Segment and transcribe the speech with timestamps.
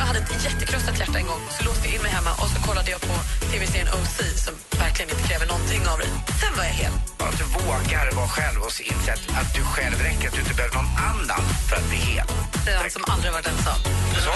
[0.00, 2.58] Jag hade ett jättekrossat hjärta en gång så låste jag in mig hemma och så
[2.68, 3.14] kollade jag på
[3.50, 6.10] tv-serien OC som verkligen inte kräver någonting av dig.
[6.40, 6.92] Sen var jag hel.
[7.26, 10.54] Att du vågar vara själv och inse att, att du själv räcker, att du inte
[10.58, 12.26] behöver någon annan för att bli hel.
[12.64, 13.78] Det är han som aldrig varit ensam.
[14.24, 14.34] Sa,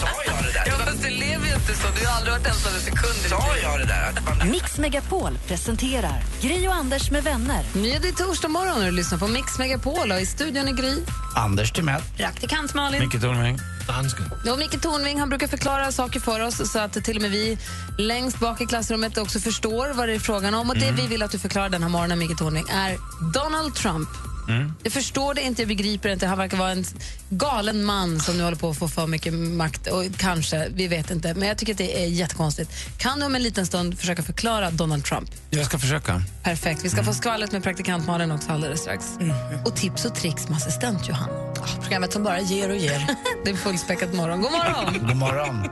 [0.00, 0.64] sa jag det där?
[0.70, 1.86] Ja, fast du lever ju inte så.
[1.98, 4.08] Du har aldrig varit ensam en sekund Sa jag det där?
[4.26, 7.62] Man, Mix Megapol presenterar Gri och Anders med vänner.
[7.74, 10.72] Ja, det är torsdag morgon och du lyssnar på Mix Megapol och i studion är
[10.72, 10.94] Gry.
[11.36, 12.02] Anders Timell.
[12.16, 13.00] Praktikant Malin.
[13.00, 13.58] Micke Tornving.
[14.52, 17.58] Och Micke Tornving han brukar förklara saker för oss så att till och med vi
[17.98, 20.70] längst bak i klassrummet också förstår vad det är frågan om.
[20.70, 22.98] Och Det vi vill att du förklarar den här morgonen, Micke Tornving, är
[23.32, 24.08] Donald Trump.
[24.82, 26.26] Jag förstår det inte, jag begriper det inte.
[26.26, 26.84] Han verkar vara en
[27.28, 29.86] galen man som nu håller på att få för mycket makt.
[29.86, 31.34] Och Kanske, vi vet inte.
[31.34, 32.72] Men jag tycker att det är jättekonstigt.
[32.98, 35.30] Kan du om en liten stund försöka förklara Donald Trump?
[35.50, 36.22] Jag ska försöka.
[36.42, 36.84] Perfekt.
[36.84, 39.06] Vi ska få skvallret med praktikant Malin också alldeles strax.
[39.64, 41.51] Och tips och tricks med assistent Johanna.
[41.80, 43.16] Programmet som bara ger och ger.
[43.44, 44.42] Det är fullspäckat morgon.
[44.42, 45.06] God morgon!
[45.08, 45.68] God morgon.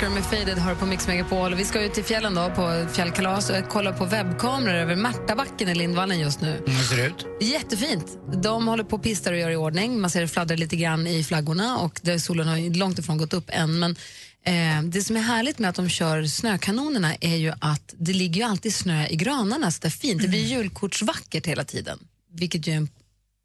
[0.00, 1.54] Walker med Faded har på Mix Megapol.
[1.54, 5.74] Vi ska ut till fjällen då på fjällkalas och kolla på webbkameror över Märtabacken i
[5.74, 6.62] Lindvallen just nu.
[6.66, 7.26] Hur ser det ut?
[7.40, 8.18] Jättefint.
[8.42, 10.00] De håller på och pistar och gör i ordning.
[10.00, 13.32] Man ser det fladdra lite grann i flaggorna och där solen har långt ifrån gått
[13.32, 13.78] upp än.
[13.78, 13.96] Men
[14.44, 18.40] eh, det som är härligt med att de kör snökanonerna är ju att det ligger
[18.40, 20.22] ju alltid snö i granarna så det är fint.
[20.22, 21.98] Det blir julkortsvackert hela tiden,
[22.32, 22.88] vilket ju är en,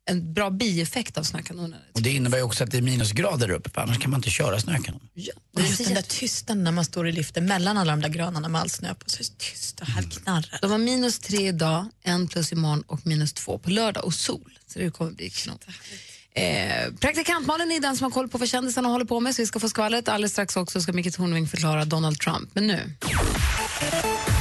[0.10, 1.78] en bra bieffekt av snökanonerna.
[1.94, 4.30] Och det innebär ju också att det är minusgrader uppe, för annars kan man inte
[4.30, 5.02] köra snökanon.
[5.14, 8.02] Ja, Det är just den där tystnaden när man står i liften mellan alla de
[8.02, 9.10] där granarna med all snö på.
[9.10, 10.60] Så är det tyst och halvknarrar.
[10.62, 14.60] De har minus tre idag, en plus imorgon och minus två på lördag och sol.
[14.68, 15.60] Så det kommer bli kanon.
[16.38, 19.42] Eh, praktikant Malin är den som har koll på vad kändisarna håller på med så
[19.42, 20.10] vi ska få skvallret.
[20.10, 22.50] Alldeles strax också ska Micke Tornving förklara Donald Trump.
[22.54, 22.80] Men nu.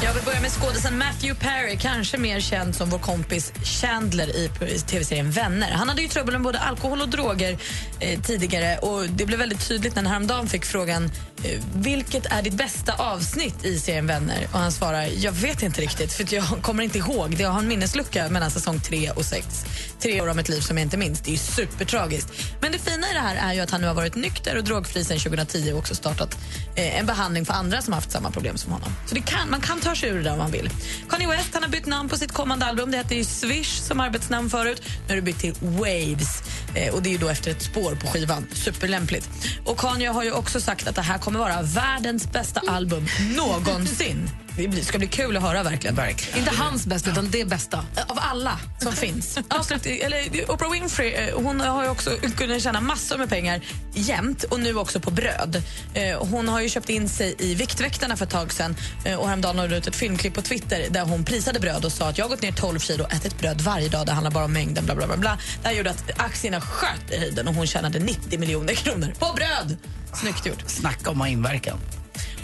[0.04, 4.50] Jag vill börja med skådisen Matthew Perry, kanske mer känd som vår kompis Chandler i
[4.86, 5.70] tv-serien Vänner.
[5.70, 7.58] Han hade ju trubbel med både alkohol och droger
[8.00, 12.42] eh, tidigare och det blev väldigt tydligt när han häromdagen fick frågan eh, vilket är
[12.42, 14.46] ditt bästa avsnitt i serien Vänner?
[14.52, 17.36] Och han svarar, jag vet inte riktigt för jag kommer inte ihåg.
[17.38, 19.64] Jag har en minneslucka mellan säsong 3 och 6.
[20.00, 21.20] Tre år av mitt liv som jag inte minns.
[21.20, 21.38] Det är ju
[21.84, 22.32] supertragiskt.
[22.60, 24.64] Men det fina i det här är ju att han nu har varit nykter och
[24.64, 26.38] drogfri sedan 2010 och också startat
[26.76, 28.88] eh, en behandling för andra som haft samma problem som honom.
[29.06, 30.70] Så det kan, man kan ta sig ur det där om man vill.
[31.10, 32.90] Kanye West han har bytt namn på sitt kommande album.
[32.90, 34.82] Det hette ju Swish som arbetsnamn förut.
[34.86, 36.42] Nu har det bytt till Waves.
[36.74, 38.46] Eh, och Det är ju då efter ett spår på skivan.
[38.52, 39.28] Superlämpligt.
[39.64, 43.06] Och Kanye har ju också sagt att det här kommer vara världens bästa album
[43.36, 44.30] någonsin.
[44.56, 45.96] Det ska bli kul att höra verkligen.
[45.96, 46.38] verkligen.
[46.38, 47.78] Inte hans bästa, utan det bästa.
[48.08, 49.38] Av alla som finns.
[49.48, 53.60] Avslut, eller, Oprah Winfrey eh, hon har också kunnat tjäna massor med pengar
[53.94, 55.62] jämt och nu också på bröd.
[55.94, 59.26] Eh, Hon har ju köpt in sig i Viktväktarna för ett tag sedan eh, och
[59.26, 62.18] häromdagen la hon ut ett filmklipp på Twitter där hon prisade bröd och sa att
[62.18, 64.06] jag har gått ner 12 kilo och ätit bröd varje dag.
[64.06, 64.84] Det handlar bara om mängden.
[64.84, 65.38] Bla, bla, bla, bla.
[65.62, 69.32] Det här gjorde att aktierna sköt i höjden och hon tjänade 90 miljoner kronor på
[69.36, 69.76] bröd.
[70.14, 70.64] Snyggt gjort.
[70.66, 71.78] Snacka om inverkan.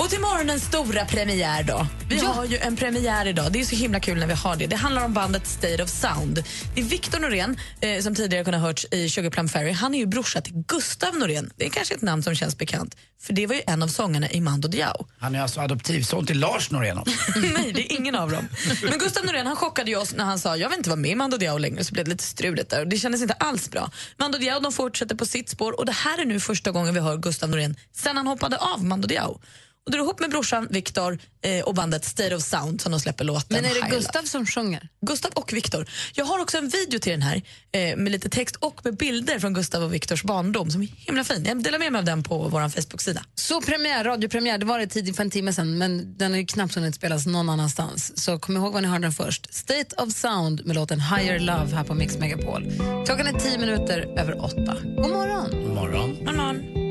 [0.00, 1.87] Och till morgonens stora premiär då.
[2.09, 3.53] Vi har ju en premiär idag.
[3.53, 4.66] Det är så himla kul när vi har det.
[4.66, 6.44] Det handlar om bandet State of Sound.
[6.75, 9.72] Det är Victor Norén, eh, som tidigare kunnat hörts i Sugar Plum Fairy.
[9.72, 11.50] Han är ju brorsa till Gustav Norén.
[11.56, 12.97] Det är kanske ett namn som känns bekant.
[13.22, 15.06] För det var ju en av sångarna i Mando Diao.
[15.19, 17.15] Han är alltså adoptivson till Lars Norén också.
[17.37, 18.49] Nej, det är ingen av dem.
[18.82, 21.11] Men Gustav Norén han chockade ju oss när han sa jag vill inte vara med
[21.11, 21.84] i Mando Diao längre.
[21.84, 23.91] Så blev det lite struligt där och det kändes inte alls bra.
[24.17, 27.00] Mando Diao de fortsätter på sitt spår och det här är nu första gången vi
[27.00, 29.41] hör Gustav Norén sen han hoppade av Mando Diao.
[29.87, 32.93] Och då är det ihop med brorsan Viktor eh, och bandet State of Sound som
[32.93, 34.89] de släpper låten Men är det Higher Gustav som sjunger?
[35.07, 35.91] Gustav och Viktor.
[36.15, 37.43] Jag har också en video till den här
[37.73, 41.25] eh, med lite text och med bilder från Gustav och Viktors barndom som är himla
[41.25, 41.44] fin.
[41.44, 43.25] Jag delar med mig av den på vår Facebook-sida.
[43.35, 46.75] Så premiär, radiopremiär, det var det tidigt för en timme sedan men den har knappt
[46.75, 48.25] hunnit spelas någon annanstans.
[48.25, 49.55] Så kom ihåg vad ni hörde den först.
[49.55, 52.73] State of Sound med låten Higher Love här på Mix Megapol.
[53.06, 54.76] Klockan är tio minuter över åtta.
[54.97, 55.50] God morgon!
[55.50, 56.89] God morgon.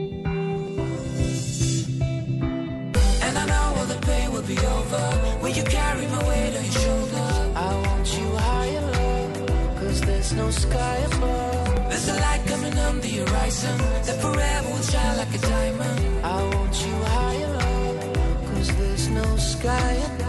[3.90, 5.04] the pain will be over
[5.42, 7.28] Will you carry my weight on your shoulder?
[7.68, 9.22] I want you high and low
[9.80, 14.88] Cause there's no sky above There's a light coming on the horizon That forever will
[14.94, 20.20] shine like a diamond I want you high and low Cause there's no sky above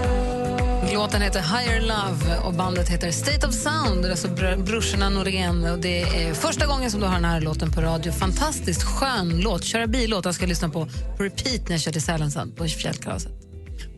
[0.93, 4.03] Låten heter Higher Love och bandet heter State of Sound.
[4.03, 5.65] Det är alltså br brorsorna Norén.
[5.65, 8.13] Och det är första gången som du har den här låten på radio.
[8.13, 9.65] Fantastiskt skön låt.
[9.65, 10.25] Köra bil-låt.
[10.25, 13.50] Jag ska lyssna på repeat när jag kör till Sälen sen på fjällkalaset.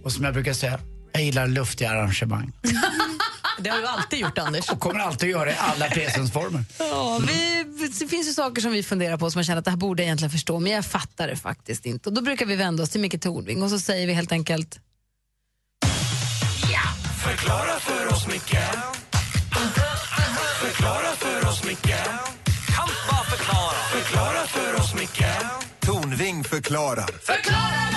[0.05, 0.81] Och som jag brukar säga,
[1.13, 2.53] jag gillar luftiga arrangemang.
[3.59, 4.69] Det har du alltid gjort, Anders.
[4.69, 6.65] Och kommer alltid göra i alla presensformer.
[6.79, 7.65] Ja, vi,
[8.01, 10.03] det finns ju saker som vi funderar på som man känner att det här borde
[10.03, 12.09] jag egentligen förstå, men jag fattar det faktiskt inte.
[12.09, 14.81] Och då brukar vi vända oss till Micke Tornving och så säger vi helt enkelt
[17.25, 18.59] Förklara för oss, Micke
[20.61, 21.97] Förklara för oss, Micke
[22.67, 25.25] Kan bara förklara Förklara för oss, Micke
[25.81, 27.09] Tornving förklarar.
[27.43, 27.93] Klara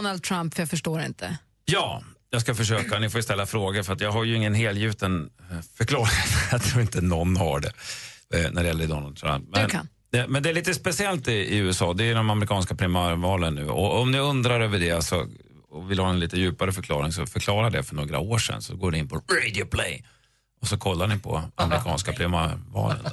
[0.00, 1.38] Donald Trump, för jag förstår inte.
[1.64, 2.98] Ja, jag ska försöka.
[2.98, 6.10] Ni får ställa frågor för att jag har ju ingen helgjuten eh, förklaring.
[6.52, 7.72] Jag tror inte någon har det
[8.34, 9.48] eh, när det gäller Donald Trump.
[9.48, 9.88] Men, kan.
[10.10, 11.92] Det, men det är lite speciellt i, i USA.
[11.92, 13.68] Det är de amerikanska primärvalen nu.
[13.68, 15.26] Och om ni undrar över det så,
[15.70, 18.62] och vill ha en lite djupare förklaring så förklara det för några år sedan.
[18.62, 20.04] Så går ni in på Radio Play
[20.60, 23.06] och så kollar ni på amerikanska primärvalen.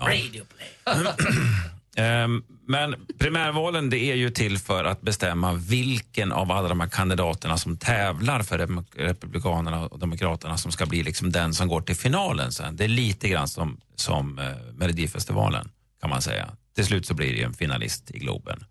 [0.00, 0.72] Radio play.
[1.96, 6.88] Ehm, Men primärvalen det är ju till för att bestämma vilken av alla de här
[6.88, 11.80] kandidaterna som tävlar för Rep- Republikanerna och Demokraterna som ska bli liksom den som går
[11.80, 12.76] till finalen sen.
[12.76, 14.44] Det är lite grann som, som eh,
[14.74, 15.68] Melodifestivalen
[16.00, 16.48] kan man säga.
[16.74, 18.64] Till slut så blir det ju en finalist i Globen.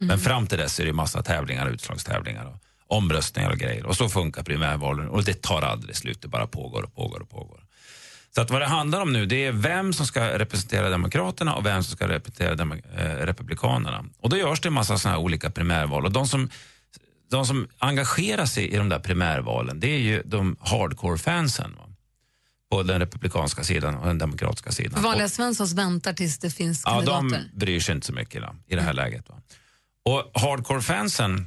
[0.00, 2.56] Men fram till dess är det massa tävlingar, utslagstävlingar och
[2.96, 3.86] omröstningar och grejer.
[3.86, 6.22] Och så funkar primärvalen och det tar aldrig slut.
[6.22, 7.60] Det bara pågår och pågår och pågår.
[8.38, 11.66] Så att vad det handlar om nu det är vem som ska representera Demokraterna och
[11.66, 14.04] vem som ska representera Demo- eh, Republikanerna.
[14.20, 16.04] Och då görs det en massa såna här olika primärval.
[16.04, 16.50] Och de som,
[17.30, 21.74] de som engagerar sig i de där primärvalen det är ju de hardcore-fansen.
[21.78, 21.84] Va?
[22.70, 25.02] På den republikanska sidan och den demokratiska sidan.
[25.02, 27.48] Vanliga Svenssons väntar tills det finns Ja, kandidater.
[27.52, 29.28] de bryr sig inte så mycket då, i det här läget.
[29.28, 29.34] Va?
[30.04, 31.46] Och hardcore-fansen,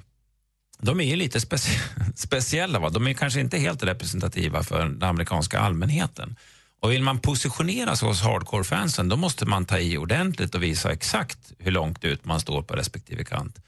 [0.79, 1.79] de är ju lite specie-
[2.15, 2.79] speciella.
[2.79, 2.89] Va?
[2.89, 6.35] De är kanske inte helt representativa för den amerikanska allmänheten.
[6.81, 10.91] Och vill man positionera sig hos hardcore-fansen då måste man ta i ordentligt och visa
[10.91, 13.59] exakt hur långt ut man står på respektive kant.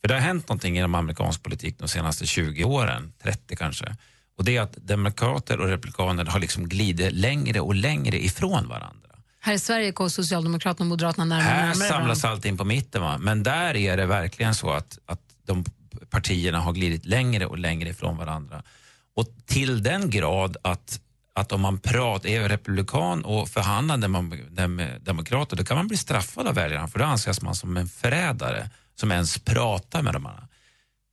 [0.00, 3.96] För det har hänt någonting inom amerikansk politik de senaste 20 åren, 30 kanske.
[4.38, 9.08] Och det är att demokrater och republikaner har liksom glidit längre och längre ifrån varandra.
[9.40, 12.28] Här i Sverige går Socialdemokraterna och Moderaterna närmare Här närmare samlas varandra.
[12.28, 13.02] allt in på mitten.
[13.02, 13.18] Va?
[13.18, 15.64] Men där är det verkligen så att, att de
[16.10, 18.62] partierna har glidit längre och längre ifrån varandra.
[19.16, 21.00] Och till den grad att,
[21.36, 26.46] att om man pratar, är republikan och förhandlar dem, demokrater då kan man bli straffad
[26.46, 30.28] av väljarna för då anses man som en förrädare som ens pratar med dem.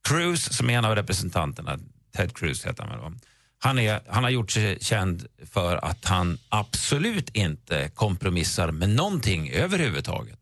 [0.08, 1.78] Cruz som är en av representanterna,
[2.16, 3.20] Ted Cruz heter han väl,
[3.58, 9.50] han, är, han har gjort sig känd för att han absolut inte kompromissar med någonting
[9.50, 10.38] överhuvudtaget.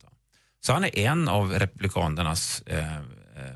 [0.67, 3.55] Så han är en av republikanernas eh, eh, eh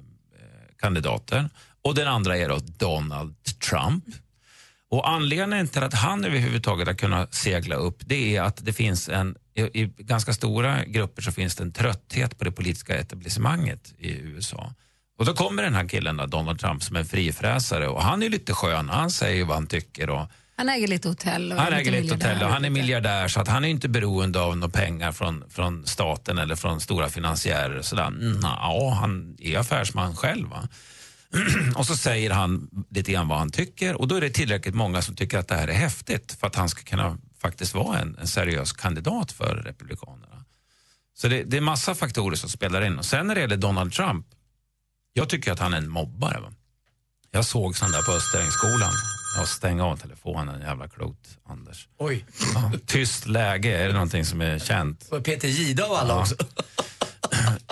[0.78, 1.50] kandidater
[1.82, 3.34] och den andra är då Donald
[3.70, 4.04] Trump.
[4.90, 9.08] Och anledningen till att han överhuvudtaget har kunnat segla upp det är att det finns
[9.08, 13.94] en, i, i ganska stora grupper så finns det en trötthet på det politiska etablissemanget
[13.98, 14.72] i USA.
[15.18, 18.28] Och då kommer den här killen då, Donald Trump som en frifräsare och han är
[18.28, 21.92] lite skön, han säger vad han tycker och Han äger lite hotell och han äger
[21.92, 25.12] lite hotell och han är miljardär så att han är inte beroende av några pengar
[25.12, 27.82] från, från staten eller från stora finansiärer.
[27.82, 28.06] Sådär.
[28.06, 30.48] Mm, ja, han är affärsman själv.
[30.48, 30.68] Va?
[31.76, 35.02] och så säger han lite grann vad han tycker och då är det tillräckligt många
[35.02, 38.18] som tycker att det här är häftigt för att han ska kunna faktiskt vara en,
[38.18, 40.44] en seriös kandidat för Republikanerna.
[41.14, 42.98] Så det, det är massa faktorer som spelar in.
[42.98, 44.26] Och sen när det gäller Donald Trump,
[45.12, 46.40] jag tycker att han är en mobbare.
[46.40, 46.52] Va?
[47.30, 48.92] Jag såg sån där på Österängsskolan.
[49.38, 51.88] Jag stäng av telefonen, jävla klot, Anders.
[51.98, 55.08] Oj, Ja, tyst läge, är det någonting som är känt?
[55.10, 56.20] och Peter Jihde av alla Ja.
[56.20, 56.34] också.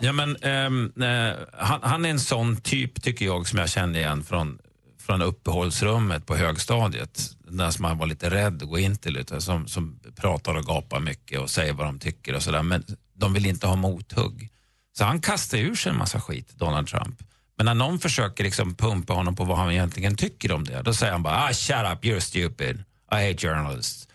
[0.00, 3.98] Ja, men, ehm, eh, han, han är en sån typ, tycker jag, som jag känner
[3.98, 4.58] igen från,
[5.00, 7.20] från uppehållsrummet på högstadiet.
[7.48, 10.64] Den som man var lite rädd att gå in till, utan som, som pratar och
[10.64, 12.62] gapar mycket och säger vad de tycker och sådär.
[12.62, 14.50] Men de vill inte ha mothugg.
[14.98, 17.22] Så han kastar ur sig en massa skit, Donald Trump.
[17.56, 20.94] Men när någon försöker liksom pumpa honom på vad han egentligen tycker om det, då
[20.94, 22.76] säger han bara ah, “shut up, you're stupid,
[23.12, 24.08] I hate journalists”.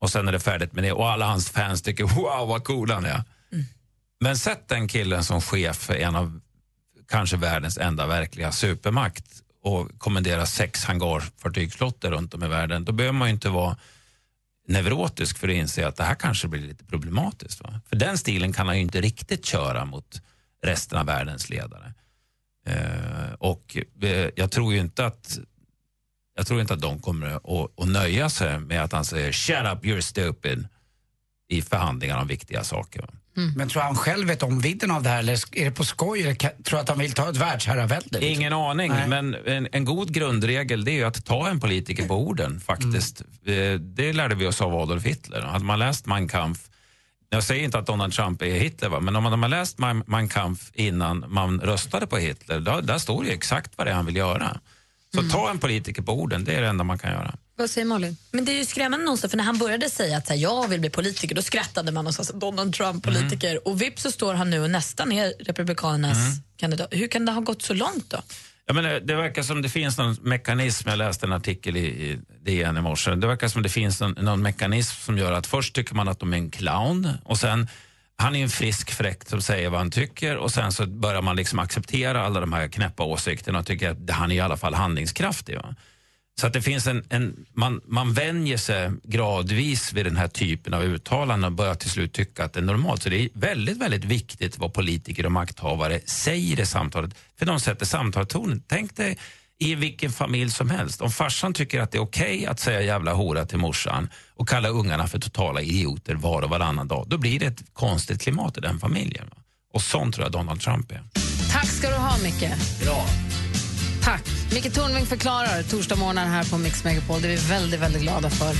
[0.00, 2.90] Och sen är det färdigt med det och alla hans fans tycker “wow, vad cool
[2.90, 3.22] han är”.
[4.26, 6.40] Men sätt den killen som chef för en av
[7.08, 12.84] kanske världens enda verkliga supermakt och kommendera sex hangarfartygsflottor runt om i världen.
[12.84, 13.76] Då behöver man ju inte vara
[14.68, 17.62] neurotisk för att inse att det här kanske blir lite problematiskt.
[17.62, 17.80] Va?
[17.88, 20.22] För den stilen kan han ju inte riktigt köra mot
[20.62, 21.94] resten av världens ledare.
[22.66, 25.38] Eh, och eh, jag tror ju inte att
[26.36, 29.56] jag tror inte att de kommer att, att nöja sig med att han säger “shut
[29.56, 30.68] up, you're stupid”
[31.48, 33.00] i förhandlingar om viktiga saker.
[33.00, 33.08] Va?
[33.56, 36.22] Men tror han själv vet om vidden av det här eller är det på skoj?
[36.22, 38.08] Eller ka- tror att han vill ta ett världsherravälde?
[38.20, 38.28] liksom?
[38.28, 39.08] Ingen aning, Nej.
[39.08, 43.20] men en, en god grundregel det är ju att ta en politiker på orden faktiskt.
[43.46, 45.42] Eh, Det lärde vi oss av Adolf Hitler.
[45.42, 46.58] Hade man läst Mein Kampf,
[47.30, 49.00] jag säger inte att Donald Trump är Hitler, va?
[49.00, 52.98] men om man har läst Mein, mein Kampf innan man röstade på Hitler, då, där
[52.98, 54.60] står det ju exakt vad det är han vill göra.
[55.16, 57.34] Så ta en politiker på orden, det är det enda man kan göra.
[57.58, 58.16] Vad säger Malin?
[58.30, 60.68] Men det är ju skrämmande någonstans, för när han började säga att så här, jag
[60.68, 63.68] vill bli politiker, då skrattade man och sa Donald Trump politiker.
[63.68, 66.18] Och vips så står han nu och nästan är Republikanernas
[66.56, 66.88] kandidat.
[66.90, 68.18] Hur kan det ha gått så långt då?
[68.66, 72.18] Jag menar, det verkar som det finns någon mekanism, jag läste en artikel i, i
[72.44, 75.74] DN i morse, det verkar som det finns någon, någon mekanism som gör att först
[75.74, 77.68] tycker man att de är en clown och sen
[78.18, 81.36] han är en frisk fräck som säger vad han tycker och sen så börjar man
[81.36, 84.74] liksom acceptera alla de här knäppa åsikterna och tycker att han är i alla fall
[84.74, 85.56] handlingskraftig.
[85.56, 85.74] Va?
[86.40, 90.74] Så att det finns en, en man, man vänjer sig gradvis vid den här typen
[90.74, 93.02] av uttalanden och börjar till slut tycka att det är normalt.
[93.02, 97.14] Så det är väldigt, väldigt viktigt vad politiker och makthavare säger i samtalet.
[97.38, 98.62] För de sätter samtalstonen.
[98.66, 99.18] Tänk dig
[99.58, 101.02] i vilken familj som helst.
[101.02, 104.68] Om farsan tycker att det är okej att säga jävla hora till morsan och kalla
[104.68, 108.60] ungarna för totala idioter var och varannan dag, då blir det ett konstigt klimat i
[108.60, 109.26] den familjen.
[109.30, 109.36] Va?
[109.74, 111.02] Och sånt tror jag Donald Trump är.
[111.52, 112.50] Tack ska du ha, Micke.
[112.84, 113.06] Bra.
[114.02, 114.22] Tack.
[114.52, 117.22] Micke Tornving förklarar torsdag morgon här på Mix Megapol.
[117.22, 118.54] Det är vi väldigt, väldigt glada för.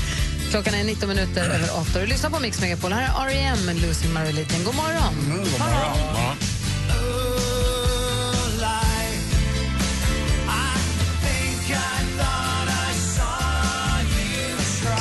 [0.51, 2.01] Klockan är 19 minuter över 8.
[2.01, 2.93] Du lyssnar på Mix Megapol.
[2.93, 3.59] Här är R.E.M.
[3.67, 4.65] med Losing My Religion.
[4.65, 5.15] God morgon.
[5.27, 6.37] Mm, god morgon.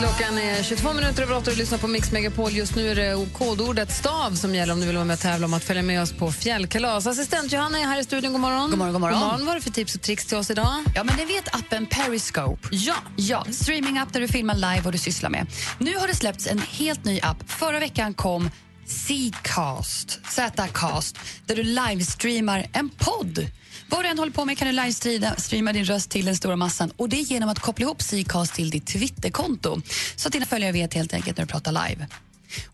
[0.05, 2.51] Klockan är 22 minuter över 8 och du lyssnar på Mix Megapol.
[2.51, 5.45] Just nu är det kodordet stav som gäller om du vill vara med och tävla
[5.45, 7.07] om att följa med oss på fjällkalas.
[7.07, 8.31] Assistent Johanna är här i studion.
[8.31, 8.69] God morgon.
[8.69, 9.19] God morgon, god morgon.
[9.19, 9.45] God morgon.
[9.45, 10.83] Vad är det för tips och tricks till oss idag?
[10.95, 12.67] Ja, men ni vet appen Periscope?
[12.71, 12.95] Ja.
[13.15, 15.47] Ja, streamingapp där du filmar live vad du sysslar med.
[15.79, 17.37] Nu har det släppts en helt ny app.
[17.47, 18.49] Förra veckan kom
[18.85, 23.47] Zcast, Zcast, där du livestreamar en podd.
[23.89, 26.91] Vad du än håller på med kan du livestreama din röst till den stora massan
[26.97, 29.81] och det genom att koppla ihop Zcast till ditt Twitterkonto
[30.15, 32.07] så att dina följare vet helt enkelt när du pratar live.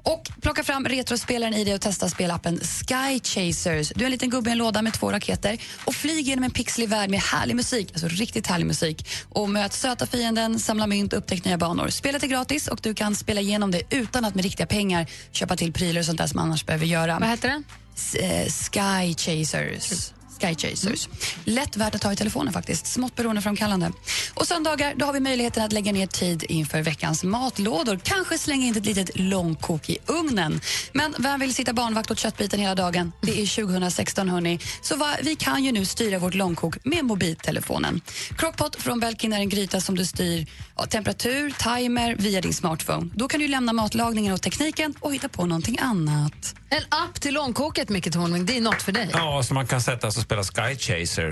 [0.03, 3.91] Och plocka fram retrospelaren i dig och testa spelappen Sky Chasers.
[3.95, 6.51] Du är en liten gubbe i en låda med två raketer och flyger genom en
[6.51, 9.07] pixlig värld med härlig musik, alltså riktigt härlig musik.
[9.29, 11.89] Och möt söta fienden, samla mynt och upptäck nya banor.
[11.89, 15.55] Spelet är gratis och du kan spela igenom det utan att med riktiga pengar köpa
[15.57, 17.19] till prylar och sånt där som man annars behöver göra.
[17.19, 17.63] Vad heter den?
[17.95, 20.11] S- eh, Sky Chasers.
[20.41, 21.09] Sky Chasers.
[21.45, 22.87] Lätt värt att ta i telefonen faktiskt.
[22.87, 23.91] Smått beroendeframkallande.
[24.33, 27.99] Och söndagar då har vi möjligheten att lägga ner tid inför veckans matlådor.
[28.03, 30.61] Kanske slänga in ett litet långkok i ugnen.
[30.93, 33.11] Men vem vill sitta barnvakt åt köttbiten hela dagen?
[33.21, 34.59] Det är 2016 hörni.
[34.81, 38.01] Så va, vi kan ju nu styra vårt långkok med mobiltelefonen.
[38.37, 43.09] Crockpot från Belkin är en gryta som du styr ja, temperatur, timer via din smartphone.
[43.15, 46.60] Då kan du lämna matlagningen och tekniken och hitta på någonting annat.
[46.73, 48.45] En app till långkoket, Micke Tornving.
[48.45, 49.09] Det är något för dig.
[49.13, 51.31] Ja, så man kan sätta sig och spela Sky Chaser.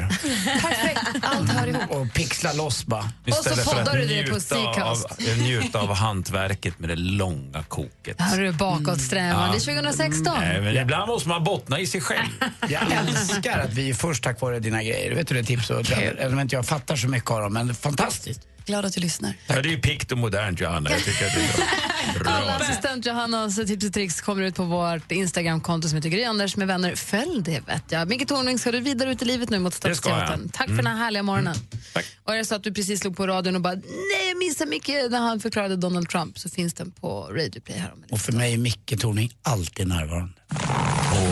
[0.61, 1.91] Perfekt, allt hör ihop.
[1.91, 3.09] Och pixla loss bara.
[3.25, 5.07] Istället för poddar att du det på Seacast.
[5.37, 8.17] njuta av hantverket med det långa koket.
[8.35, 9.57] Du bakåtsträvande.
[9.57, 10.35] Är 2016.
[10.39, 12.27] Nej, men ibland måste man bottna i sig själv.
[12.67, 15.15] Jag älskar att vi är först tack vare dina grejer.
[15.15, 16.15] Vet du det tips och trender?
[16.19, 18.41] Även om inte jag fattar så mycket av dem, men fantastiskt.
[18.69, 19.33] Glad att du lyssnar.
[19.47, 20.89] Ja, det är ju pikt och modernt, Johanna.
[20.89, 22.31] Jag tycker att det är bra.
[22.31, 26.55] Alla assistent Johannas tips och tricks kommer ut på vårt Instagramkonto som heter Gry Anders
[26.55, 26.95] med vänner.
[26.95, 28.07] Följ det vet jag.
[28.07, 29.85] Micke Tornving, ska du vidare ut i livet nu mot.
[29.85, 29.95] Mm.
[29.95, 30.49] Stadsteatern?
[30.49, 31.55] Tack för den här härliga morgonen.
[31.93, 32.05] Tack.
[32.23, 34.69] Och är det så att du precis slog på radion och bara nej, jag missade
[34.69, 38.19] Micke när han förklarade Donald Trump så finns den på Radio Play här om Och
[38.19, 40.33] för mig är Micke Tornving alltid närvarande.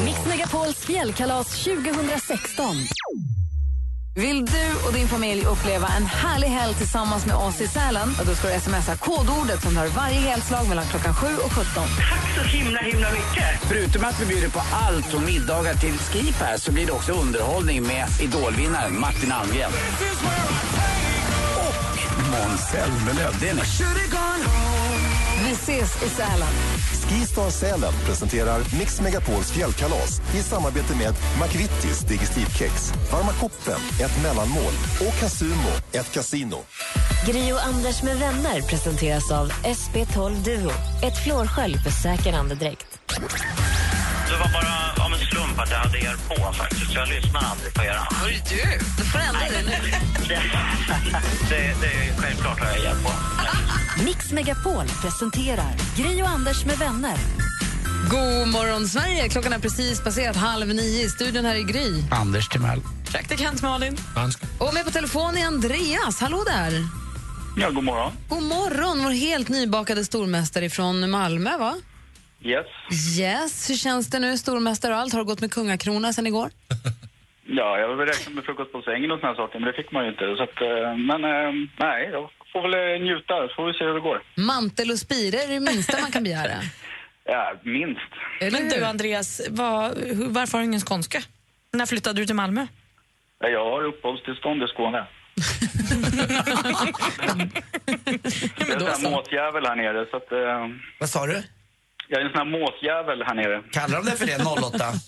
[0.05, 2.75] Mix Megapols fjällkalas 2016.
[4.17, 8.09] Vill du och din familj uppleva en härlig helg tillsammans med oss i Sälen?
[8.25, 11.65] Då ska du smsa kodordet som hör varje helgslag mellan klockan 7 och 17.
[11.73, 13.43] Tack så himla, himla mycket.
[13.61, 17.83] Förutom att vi bjuder på allt från middagar till skipär så blir det också underhållning
[17.83, 19.71] med idolvinnaren Martin Almgren.
[21.67, 21.87] Och
[22.31, 23.31] Måns Zelmerlöw.
[25.45, 26.53] Vi ses i Sälen.
[27.09, 34.73] Skistar Sälen presenterar Mix Megapols fjällkalas i samarbete med McVittys Digestivkex, Varma koppen, ett mellanmål
[35.07, 36.57] och Casumo, ett kasino.
[37.25, 40.71] Gri och Anders med vänner presenteras av SP12 Duo.
[41.03, 42.99] Ett flårskölj för säker andedräkt.
[44.27, 45.19] Det var bara av en
[45.57, 46.93] slump att jag hade er på faktiskt.
[46.93, 47.99] Jag lyssnar aldrig på er.
[48.25, 48.85] Det du?
[48.97, 49.91] Du får ändra det nu.
[50.29, 50.35] Det,
[51.49, 53.11] det, det är självklart har jag er på.
[54.03, 57.17] Mix Megapol presenterar Gri och Anders med vänner.
[58.09, 59.29] God morgon, Sverige!
[59.29, 62.03] Klockan är precis passerat halv nio i studion här i Gry.
[62.11, 62.81] Anders Timell.
[63.11, 63.97] Praktikant Malin.
[64.59, 66.19] Och med på telefon är Andreas.
[66.19, 66.71] Hallå där!
[67.57, 68.11] Ja, god morgon.
[68.29, 71.75] God morgon, vår helt nybakade stormästare från Malmö, va?
[72.41, 72.65] Yes.
[73.19, 74.37] Yes, hur känns det nu?
[74.37, 75.13] Stormästare och allt.
[75.13, 76.49] Har du gått med kungakrona sen igår?
[77.49, 79.91] Ja, jag vill räkna med frukost på sängen och såna här saker, men det fick
[79.91, 80.35] man ju inte.
[80.37, 83.83] Så att, eh, men eh, nej, jag får väl eh, njuta, så får vi se
[83.85, 84.21] hur det går.
[84.35, 86.51] Mantel och spire är det minsta man kan begära.
[87.29, 88.01] Ja, minst.
[88.41, 91.19] Men du, Andreas, vad, hur, varför har du ingen skånska?
[91.73, 92.67] När flyttade du till Malmö?
[93.39, 94.97] Ja, Jag har uppehållstillstånd i Skåne.
[98.57, 100.31] jag är en sån här här nere, så att...
[100.99, 101.43] Vad sa du?
[102.07, 103.63] Jag är en sån här måsjävel här nere.
[103.71, 104.93] Kallar de det för det, 08?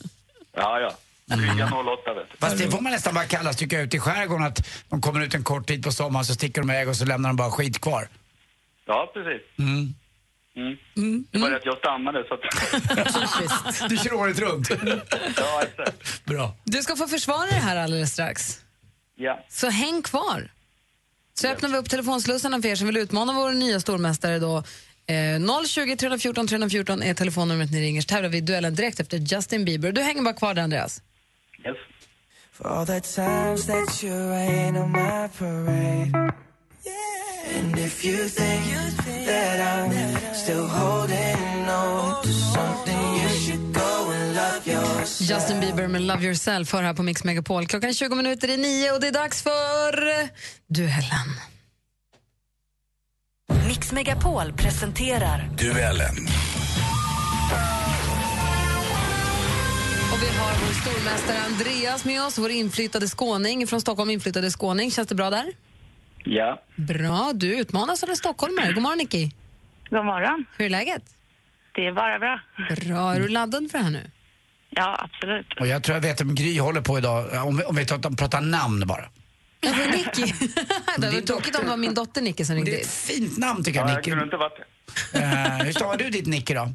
[0.55, 0.91] Ja, ja.
[1.35, 2.37] Dryga 08, vet du.
[2.37, 5.21] Fast det får man nästan bara kalla, tycker jag, ute i skärgården att de kommer
[5.21, 7.51] ut en kort tid på sommaren så sticker de iväg och så lämnar de bara
[7.51, 8.07] skit kvar.
[8.85, 9.41] Ja, precis.
[9.59, 9.93] Mm.
[10.95, 11.25] Mm.
[11.31, 13.89] Det var det att jag stannade, så att...
[13.89, 14.69] Du kör året runt.
[15.37, 16.25] ja, exakt.
[16.25, 16.55] Bra.
[16.63, 18.59] Du ska få försvara det här alldeles strax.
[19.15, 19.45] Ja.
[19.49, 20.51] Så häng kvar.
[21.33, 24.63] Så öppnar vi upp telefonslussarna för er som vill utmana vår nya stormästare då.
[25.09, 28.01] Eh, 020 314 314 är telefonnumret ni ringer.
[28.01, 29.91] Så tävlar vi i duellen direkt efter Justin Bieber.
[29.91, 31.01] Du hänger bara kvar där, Andreas.
[31.65, 31.77] Yes.
[32.53, 36.33] For all the times that you rain on my parade.
[37.57, 38.65] And if you think
[39.25, 45.29] that I'm still holding on to something, you should go and love yourself.
[45.29, 47.65] Justin Bieber med Love Yourself hör här på Mix Megapol.
[47.67, 49.93] Klockan är 20 minuter i nio och det är dags för
[50.67, 51.29] duellen.
[53.67, 56.15] Mix Megapol presenterar Duellen.
[60.13, 64.91] Och vi har vår stormästare Andreas med oss, vår inflyttade skåning från Stockholm, inflyttade skåning.
[64.91, 65.45] Känns det bra där?
[66.23, 66.61] Ja.
[66.75, 68.73] Bra, du utmanas av en stockholmare.
[68.73, 69.29] God morgon Nicky.
[69.89, 70.45] God morgon.
[70.57, 71.03] Hur är läget?
[71.75, 72.39] Det är bara bra.
[72.85, 74.11] Bra, är du laddad för det här nu?
[74.69, 75.53] Ja, absolut.
[75.59, 78.09] Och jag tror jag vet om Gry håller på idag, om vi, om vi pratar,
[78.09, 79.05] pratar namn bara.
[79.61, 80.33] Ja, det är Nicky.
[80.97, 83.37] det var tråkigt om det var min dotter Nicky som ringde Det är ett fint
[83.37, 84.09] namn tycker jag, Ja, jag Nicky.
[84.09, 84.53] kunde inte varit
[85.13, 85.19] det.
[85.19, 86.73] Eh, hur stavar du ditt Nicky då?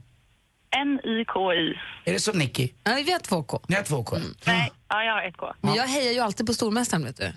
[0.76, 1.78] N-I-K-I.
[2.04, 2.68] Är det som Nicky?
[2.84, 3.60] Ja, vi har två K.
[3.68, 4.16] Ni har två K?
[4.44, 5.46] Nej, ja, jag har ett K.
[5.60, 7.32] Men jag hejar ju alltid på stormästaren, vet du.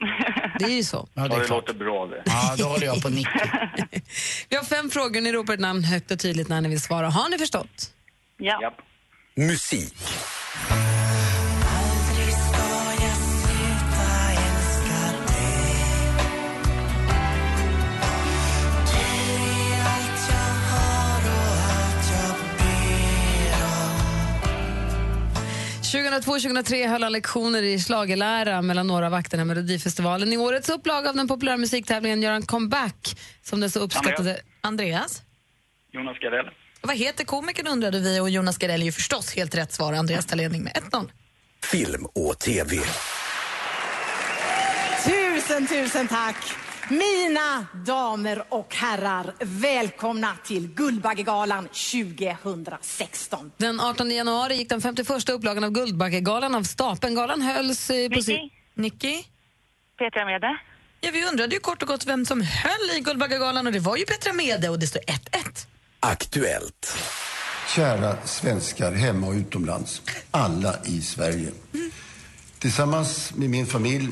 [0.58, 1.08] Det är ju så.
[1.14, 1.68] Ja, det Ja, är det klart.
[1.68, 2.22] låter bra det.
[2.26, 3.38] Ja, då håller jag på Nicky.
[4.48, 7.08] Vi har fem frågor, ni ropar ett namn högt och tydligt när ni vill svara.
[7.10, 7.92] Har ni förstått?
[8.36, 8.58] Ja.
[8.62, 8.74] Ja.
[9.36, 9.94] Musik.
[26.20, 30.32] 2002-2003 höll han lektioner i schlagerlära mellan några av vakterna i Melodifestivalen.
[30.32, 34.40] I årets upplaga av den populära musiktävlingen gör han comeback som den så uppskattade...
[34.60, 35.22] Andreas?
[35.92, 36.50] Jonas Gardell.
[36.80, 39.92] Vad heter komikern undrade vi och Jonas Gardell är ju förstås helt rätt svar.
[39.92, 41.10] Andreas tar ledning med 1-0.
[41.64, 42.76] Film och TV.
[45.04, 46.36] Tusen, tusen tack!
[46.92, 53.52] Mina damer och herrar, välkomna till Guldbaggegalan 2016.
[53.56, 57.14] Den 18 januari gick den 51 upplagan av Guldbaggegalan av stapeln.
[57.14, 58.22] Galan hölls eh, på...
[58.22, 59.22] si- Nicky?
[59.98, 60.58] Petra Mede.
[61.00, 63.96] Ja, vi undrade ju kort och gott vem som höll i Guldbaggegalan och det var
[63.96, 65.66] ju Petra Mede och det står 1-1.
[66.00, 66.98] Aktuellt.
[67.76, 70.02] Kära svenskar hemma och utomlands.
[70.30, 71.48] Alla i Sverige.
[72.58, 74.08] Tillsammans med min familj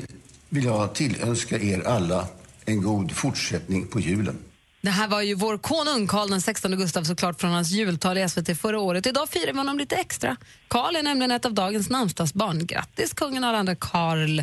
[0.49, 2.27] vill jag tillönska er alla
[2.67, 4.39] en god fortsättning på julen.
[4.83, 8.29] Det här var ju vår konung Karl den 16 Gustav såklart från hans jultal i
[8.29, 9.07] SVT förra året.
[9.07, 10.37] Idag firar vi honom lite extra.
[10.69, 12.67] Karl är nämligen ett av dagens namnsdagsbarn.
[12.67, 14.41] Grattis kungen och alla andra Karl.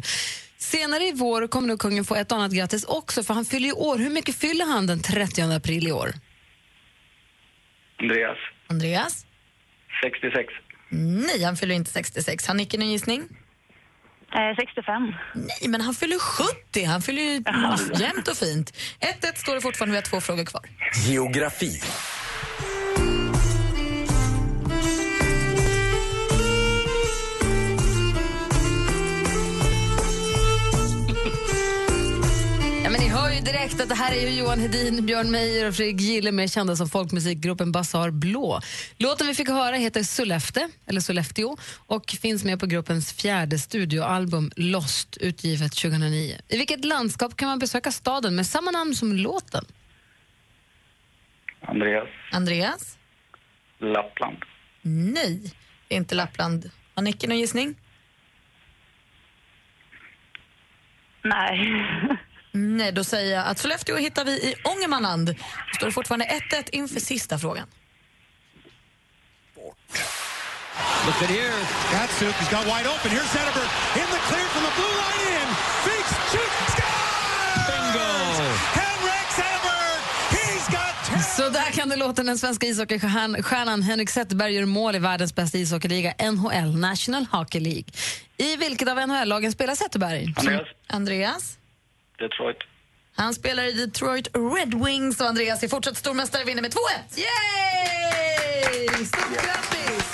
[0.57, 3.73] Senare i vår kommer nu kungen få ett annat grattis också för han fyller ju
[3.73, 3.97] år.
[3.97, 6.13] Hur mycket fyller han den 30 april i år?
[8.01, 8.37] Andreas.
[8.67, 9.25] Andreas?
[10.03, 10.53] 66.
[10.89, 12.47] Nej, han fyller inte 66.
[12.47, 13.23] Har Nicky någon gissning?
[14.37, 15.13] Eh, 65.
[15.33, 16.83] Nej, men han fyller 70.
[16.83, 17.43] Han fyller ju
[18.03, 18.73] jämnt och fint.
[18.99, 19.91] 1-1 står det fortfarande.
[19.91, 20.61] Vi har två frågor kvar.
[21.07, 21.81] Geografi.
[33.37, 36.47] Ju direkt att det här är ju Johan Hedin, Björn Meijer och Fredrik Gille mer
[36.47, 38.59] kända som folkmusikgruppen Basar Blå.
[38.97, 44.51] Låten vi fick höra heter Sollefte, eller Sollefteå och finns med på gruppens fjärde studioalbum
[44.55, 46.35] Lost, utgivet 2009.
[46.47, 49.65] I vilket landskap kan man besöka staden med samma namn som låten?
[51.61, 52.09] Andreas.
[52.31, 52.97] Andreas?
[53.79, 54.37] Lappland.
[54.81, 55.53] Nej,
[55.87, 56.71] det är inte Lappland.
[56.95, 57.75] Har Nicky någon gissning?
[61.23, 62.16] Nej.
[62.57, 65.35] Nej, då säger jag att Sollefteå hittar vi i Ångermanland.
[65.75, 67.67] Står det fortfarande 1-1 inför sista frågan.
[71.05, 71.59] Look at here.
[71.91, 73.11] Gatsuk has got wide open.
[73.11, 73.69] Here's Zetterberg
[74.01, 75.47] in the clear from the blue line in.
[75.85, 77.67] Fakes, shoots, scores!
[77.69, 78.09] Bingo!
[78.81, 79.99] Henrik Zetterberg!
[80.35, 81.43] He's got 10!
[81.43, 85.57] Så där Kan du låta den svenska ishockeystjärnan Henrik Zetterberg gör mål i världens bästa
[85.57, 87.85] ishockeyliga, NHL, National Hockey League.
[88.37, 90.33] I vilket av NHL-lagen spelar Zetterberg?
[90.37, 90.67] Andreas.
[90.87, 91.57] Andreas?
[92.19, 92.57] Detroit.
[93.15, 96.77] Han spelar i Detroit Red Wings och Andreas är fortsatt stormästare vinner med 2-1.
[97.17, 99.05] Yay!
[99.05, 100.13] Stort grattis!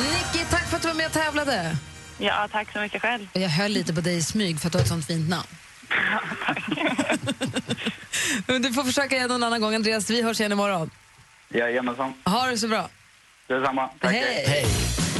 [0.00, 1.76] Nicky, tack för att du var med och tävlade.
[2.18, 3.28] Ja, tack så mycket själv.
[3.32, 5.46] Jag höll lite på dig i smyg för att du har ett sånt fint namn.
[8.46, 9.74] Men du får försöka igen någon annan gång.
[9.74, 10.90] Andreas, vi hörs igen imorgon.
[11.54, 12.14] Jajamensan.
[12.24, 12.88] Ha det så bra.
[13.48, 13.88] Detsamma.
[14.00, 14.12] Tack.
[14.12, 14.66] Hej.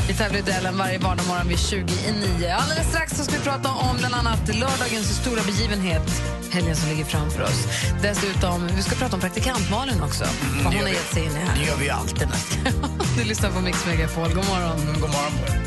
[0.08, 2.54] Vi tävlar i duellen varje vardagsmorgon vid 20 i 9.
[2.54, 7.04] Alldeles strax så ska vi prata om bland annat lördagens stora begivenhet, helgen som ligger
[7.04, 7.66] framför oss.
[8.02, 10.24] Dessutom, vi ska prata om praktikant Malin också,
[10.64, 11.58] vad hon har gett sig in i här.
[11.58, 12.72] Det gör vi alltid nästan.
[13.18, 14.28] Du lyssnar på Mix Megapol.
[14.28, 14.78] God morgon.
[15.00, 15.64] God morgon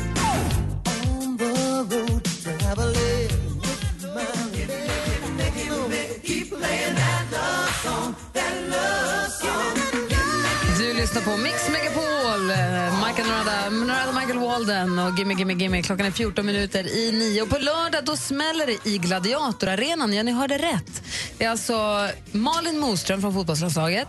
[11.18, 15.82] lyssnar på Mix Megapol, eh, Michael Norada, Norada Michael Walden och Gimme Gimme Gimme.
[15.82, 17.42] Klockan är 14 minuter i nio.
[17.42, 20.12] Och på lördag då smäller det i Gladiatorarenan.
[20.12, 21.02] Ja, ni hörde rätt.
[21.38, 24.08] Det är alltså Malin Moström från fotbollslandslaget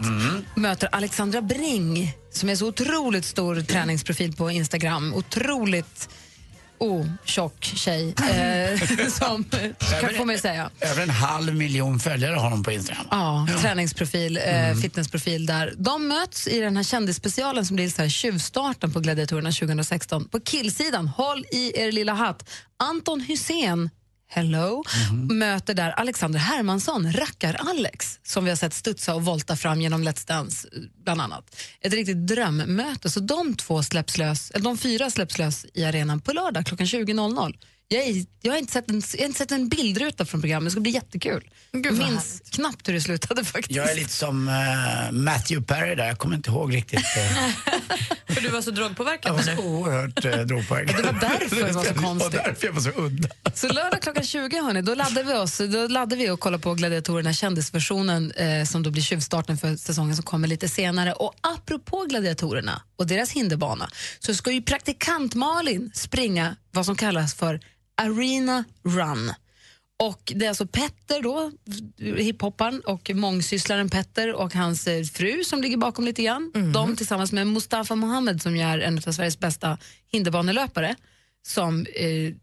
[0.56, 5.14] möter Alexandra Bring som är så otroligt stor träningsprofil på Instagram.
[5.14, 6.10] Otroligt
[6.80, 9.46] oh, tjock tjej, eh, som
[10.02, 10.70] kan få mig att säga.
[10.82, 13.06] Över en halv miljon följare har de på Instagram.
[13.12, 15.74] Ja, träningsprofil, eh, fitnessprofil där.
[15.78, 20.28] De möts i den här kändisspecialen som blir så här tjuvstarten på Gladiatorerna 2016.
[20.28, 23.90] På killsidan, håll i er lilla hatt, Anton Hussein
[24.32, 24.84] Hello,
[25.30, 30.28] möter där Alexander Hermansson, Rackar-Alex, som vi har sett studsa och volta fram genom Let's
[30.28, 31.56] Dance, eh, bland annat.
[31.82, 33.10] Ett riktigt drömmöte.
[33.10, 36.88] Så de två släpps lös, eller de fyra släpps lös i arenan på lördag klockan
[36.88, 37.54] 20.00.
[37.92, 40.68] Jag, är, jag, har inte sett en, jag har inte sett en bildruta från programmet,
[40.68, 41.50] det ska bli jättekul.
[41.72, 43.76] Jag vad minns knappt hur det slutade faktiskt.
[43.76, 47.00] Jag är lite som eh, Matthew Perry där, jag kommer inte ihåg riktigt.
[47.00, 47.50] eh,
[48.36, 49.56] För du var så jag drogpåverkad var nu.
[49.56, 50.96] så oerhört uh, drogpåverkad.
[50.98, 52.32] Det var därför det var så konstigt.
[52.32, 53.30] Det var därför jag var så udda.
[53.54, 55.58] Så lördag klockan 20 hörni, då laddar vi oss.
[55.58, 60.16] Då laddar vi och kollar på Gladiatorerna, kändisversionen eh, som då blir tjuvstarten för säsongen
[60.16, 61.14] som kommer lite senare.
[61.14, 67.34] Och apropå Gladiatorerna och deras hinderbana så ska ju praktikant Malin springa vad som kallas
[67.36, 67.60] för
[68.00, 69.34] Arena Run.
[70.00, 71.52] Och det är alltså Petter då,
[72.18, 76.52] hiphopparen och mångsysslaren Petter och hans eh, fru som ligger bakom lite grann.
[76.74, 79.78] De tillsammans med Mustafa Mohamed som är en av Sveriges bästa
[80.12, 80.96] hinderbanelöpare
[81.48, 82.34] som eh,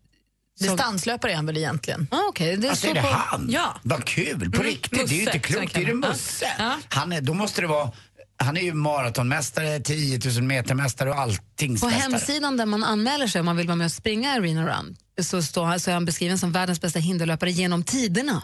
[0.60, 2.06] Distanslöpare är han väl egentligen?
[2.10, 2.56] Ah, okay.
[2.56, 3.08] det är Alltså så är det på...
[3.08, 3.46] han?
[3.50, 3.80] Ja.
[3.82, 5.08] Vad kul, på Mm, riktigt.
[5.08, 5.74] Det är ju Musse, inte klokt.
[5.74, 6.46] Det är jag Musse.
[6.58, 6.80] honom.
[6.88, 7.90] Han är, då måste det vara,
[8.36, 12.00] han är ju maratonmästare, 10 000 metermästare och På alltingsmästare.
[12.00, 15.42] hemsidan där man anmäler sig om man vill vara med och springa Arena Run så,
[15.42, 18.42] står, så är han beskriven som världens bästa hinderlöpare genom tiderna.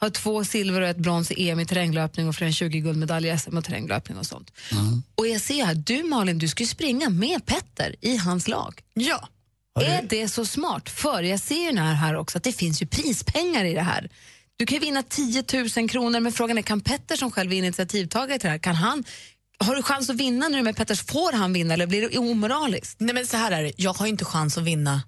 [0.00, 3.34] Har två silver och ett brons i EM i terränglöpning och fler än 20 guldmedaljer
[3.34, 4.52] i SM och terränglöpning och sånt.
[5.14, 8.80] Och jag ser här, du Malin, du ska ju springa med Petter i hans lag.
[8.94, 9.28] Ja.
[9.80, 10.90] Är det så smart?
[10.90, 14.10] För jag ser ju här, här också att det finns ju prispengar i det här.
[14.56, 15.44] Du kan vinna 10
[15.76, 18.74] 000 kronor, men frågan är kan Petter som själv är initiativtagare till det här, kan
[18.74, 19.04] han
[19.64, 21.02] har du chans att vinna nu med Petters?
[21.02, 23.00] Får han vinna eller blir det omoraliskt?
[23.00, 25.02] Nej men så här är det, jag har inte chans att vinna.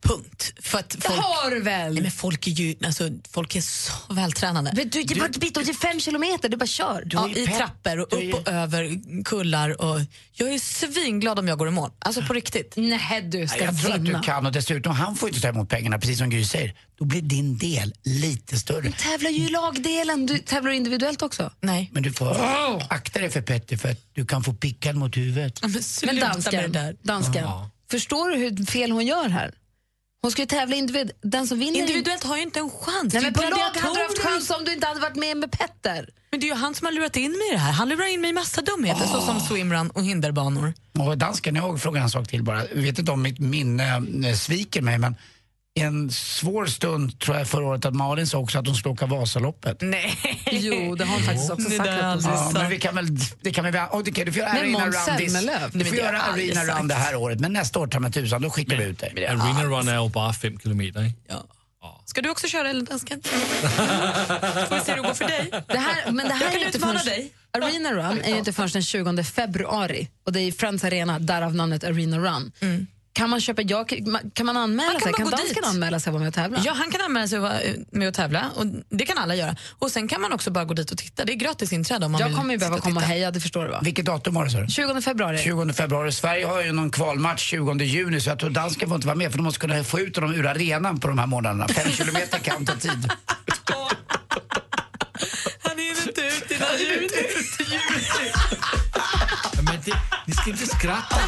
[0.00, 0.52] Punkt.
[0.60, 1.92] För att folk, har du väl?
[1.94, 4.72] Nej, men folk är ju alltså, folk är så vältränade.
[4.76, 7.06] Men du, det är bara ett bit det är fem kilometer, du bara kör.
[7.10, 9.82] Ja, I trappor och upp och över kullar.
[9.82, 10.00] Och
[10.32, 11.90] jag är svinglad om jag går i mål.
[11.98, 12.72] Alltså på riktigt.
[12.76, 14.18] Nej, du ska Jag tror att vinna.
[14.18, 16.74] du kan och dessutom, han får inte ta emot pengarna, precis som Gry säger.
[16.98, 18.80] Då blir din del lite större.
[18.80, 21.52] Du tävlar ju i lagdelen, du tävlar du individuellt också.
[21.60, 21.90] Nej.
[21.92, 22.36] Men du får
[22.90, 25.62] akta dig för Petter för att du kan få pickan mot huvudet.
[25.62, 25.72] Men,
[26.04, 26.96] Men det dansken, där.
[27.02, 27.44] dansken
[27.90, 29.54] förstår du hur fel hon gör här?
[30.24, 31.80] Hon ska ju tävla individ, den som vinner...
[31.80, 33.14] Individuellt har ju inte en chans.
[33.14, 35.50] Nej, men på lag hade du haft chans om du inte hade varit med med
[35.50, 36.08] Petter.
[36.30, 37.72] Men det är ju han som har lurat in mig i det här.
[37.72, 40.74] Han lurar in mig i massa dumheter såsom swimrun och hinderbanor.
[40.98, 42.68] Och dansken, jag frågar en sak till bara.
[42.68, 43.96] Jag vet inte om mitt minne
[44.28, 45.16] eh, sviker mig men
[45.80, 49.06] en svår stund tror jag förra året att Malin sa också att hon skulle åka
[49.06, 49.76] Vasaloppet.
[49.80, 50.18] Nej.
[50.52, 51.88] Jo, det har hon faktiskt också Det sagt.
[51.88, 52.30] är ska.
[52.30, 53.06] Ja, men vi kan väl,
[53.40, 55.72] det kan vi väl, oh, okay, du får göra Arena Run this-.
[55.72, 58.42] Du får det göra Arena Run det här året men nästa år tar man tusan,
[58.42, 59.26] då skickar vi ut dig.
[59.26, 61.12] Arena Run är bara fem kilometer.
[61.28, 61.44] Ja.
[62.06, 63.22] Ska du också köra eller dansken?
[64.68, 65.50] Får vi se hur det går för dig.
[65.68, 67.32] Det här, men det här Jag är kan ju inte utmana dig.
[67.50, 71.18] Arena Run är ju inte förrän den 20 februari och det är i Friends Arena,
[71.18, 72.52] därav namnet Arena Run.
[73.14, 73.84] Kan man köpa, ja,
[74.34, 75.12] kan- man anmäla Man kan sig?
[75.12, 76.58] Kan dansken anmäla sig och vara med och tävla?
[76.64, 78.50] Ja, han kan anmäla sig och vara, eh, med att tävla.
[78.56, 79.56] Och det kan alla göra.
[79.78, 81.24] Och Sen kan man också bara gå dit och titta.
[81.24, 83.30] Det är gratis inträde om man Jag vill kommer ju behöva och komma och heja,
[83.30, 83.80] det förstår du va?
[83.84, 84.50] Vilket datum var det?
[84.50, 84.66] Så?
[84.66, 85.38] 20 februari.
[85.38, 86.12] 20 februari.
[86.12, 89.30] Sverige har ju någon kvalmatch 20 juni så jag tror dansken får inte vara med
[89.30, 91.68] för de måste kunna få ut dem ur arenan på de här månaderna.
[91.68, 93.10] Fem kilometer kan ta tid.
[95.62, 97.08] Han hinner inte ut innan juni.
[99.62, 101.20] Men det, ni ska inte skratta.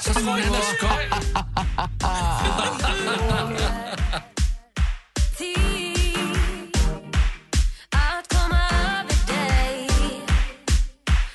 [0.00, 1.10] Så får ni ändå skoj.
[7.92, 9.88] Att komma över dig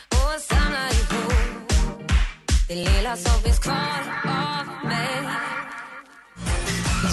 [0.09, 1.73] och samla ihop
[2.67, 4.34] det lilla som finns kvar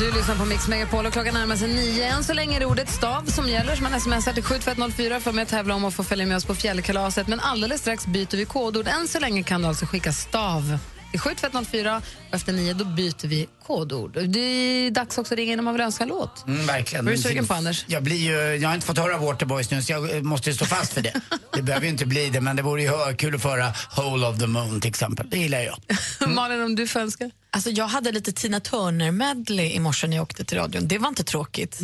[0.03, 2.05] du lyssnar på Mix Megapol och klockan närmar sig nio.
[2.05, 3.77] Än så länge är det ordet stav som gäller.
[3.77, 6.55] Så man smsar till 72104 för att tävla om att få följa med oss på
[6.55, 7.29] fjällkalaset.
[7.29, 8.89] Men alldeles strax byter vi kodord.
[8.89, 10.79] Än så länge kan du alltså skicka stav
[11.11, 14.19] till 72104 och efter nio då byter vi kodord.
[14.29, 16.47] Det är dags också att ringa in om man vill önska en låt.
[16.47, 17.09] Mm, verkligen.
[17.09, 17.85] Är du sugen på, Anders?
[17.89, 20.65] Jag, blir ju, jag har inte fått höra Waterboys nu så jag måste ju stå
[20.65, 21.21] fast för det.
[21.55, 24.27] Det behöver ju inte bli det men det vore ju kul att få höra Whole
[24.27, 25.31] of the Moon till exempel.
[25.31, 25.79] Det gillar jag.
[26.29, 27.31] Malin, om du får önska?
[27.55, 30.89] Alltså, jag hade lite Tina Turner-medley i morse när jag åkte till radion.
[30.89, 31.81] Det var inte tråkigt.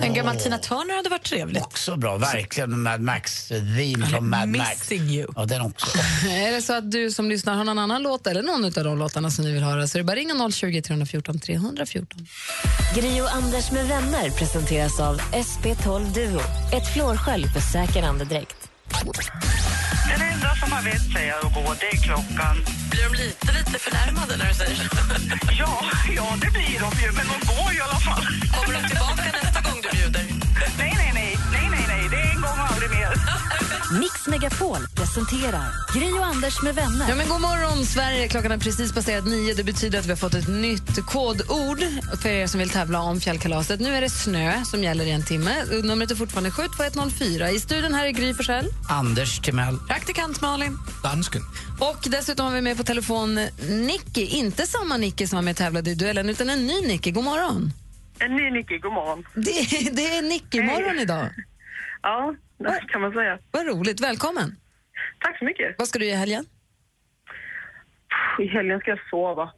[0.00, 0.42] En gammal Åh.
[0.42, 1.62] Tina Turner hade varit trevligt.
[1.62, 2.82] Också bra, verkligen.
[2.82, 4.90] Mad Max, theme från Mad Max.
[4.90, 5.32] Missing you.
[5.36, 5.98] Ja, den också.
[6.28, 8.98] Är det så att du som lyssnar har någon annan låt eller någon av de
[8.98, 12.26] låtarna som ni vill höra så är det bara ringa 020 314 314.
[12.94, 16.40] Gri och Anders med vänner presenteras av SP12 Duo.
[16.72, 18.61] Ett flårskölj för säker andedräkt.
[20.10, 22.56] Den enda som har vett säger att gå, det är klockan.
[22.90, 24.84] Blir de lite, lite förnärmade när du säger så?
[25.58, 25.74] Ja,
[26.16, 28.24] ja, det blir de ju, men de går ju i alla fall.
[28.54, 29.61] Kommer de tillbaka nästa
[34.00, 37.08] Mix Megapol presenterar Gri och Anders med vänner.
[37.08, 38.28] Ja, men god morgon, Sverige.
[38.28, 39.54] Klockan har precis passerat nio.
[39.54, 41.78] Det betyder att vi har fått ett nytt kodord
[42.22, 43.80] för er som vill tävla om fjällkalaset.
[43.80, 45.64] Nu är det snö som gäller i en timme.
[45.82, 47.50] Numret är fortfarande 72104.
[47.50, 48.66] I studion här är Gry Forssell.
[48.88, 49.78] Anders Timell.
[49.88, 50.78] Praktikant Malin.
[51.02, 51.42] Dansken.
[51.80, 53.34] Och dessutom har vi med på telefon
[53.68, 54.26] Nicky.
[54.26, 57.10] Inte samma Nicky som var med och tävlade i duellen, utan en ny Nicky.
[57.10, 57.72] God morgon.
[58.18, 59.24] En ny Nicky, god morgon.
[59.34, 61.28] Det, det är Nicky-morgon idag.
[62.02, 62.34] Ja,
[62.88, 63.38] kan man säga.
[63.50, 64.00] Vad roligt.
[64.00, 64.56] Välkommen.
[65.18, 65.74] Tack så mycket.
[65.78, 66.44] Vad ska du göra i helgen?
[68.38, 69.52] I helgen ska jag sova.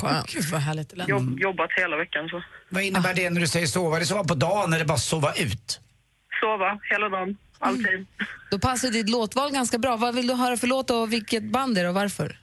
[0.00, 0.34] Skönt.
[0.34, 1.08] Gud, vad härligt det lät.
[1.08, 3.96] Jobb, jobbat hela veckan, så Vad innebär det när du säger sova?
[3.96, 5.80] Är det sova på dagen eller bara sova ut?
[6.40, 8.06] sova hela dagen, alltid.
[8.50, 9.96] Då passar ditt låtval ganska bra.
[9.96, 12.38] Vad vill du höra för låt och vilket band är det och varför?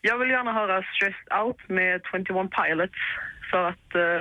[0.00, 2.26] Jag vill gärna höra Stressed Out med 21
[2.58, 3.00] Pilots
[3.50, 4.20] för att eh,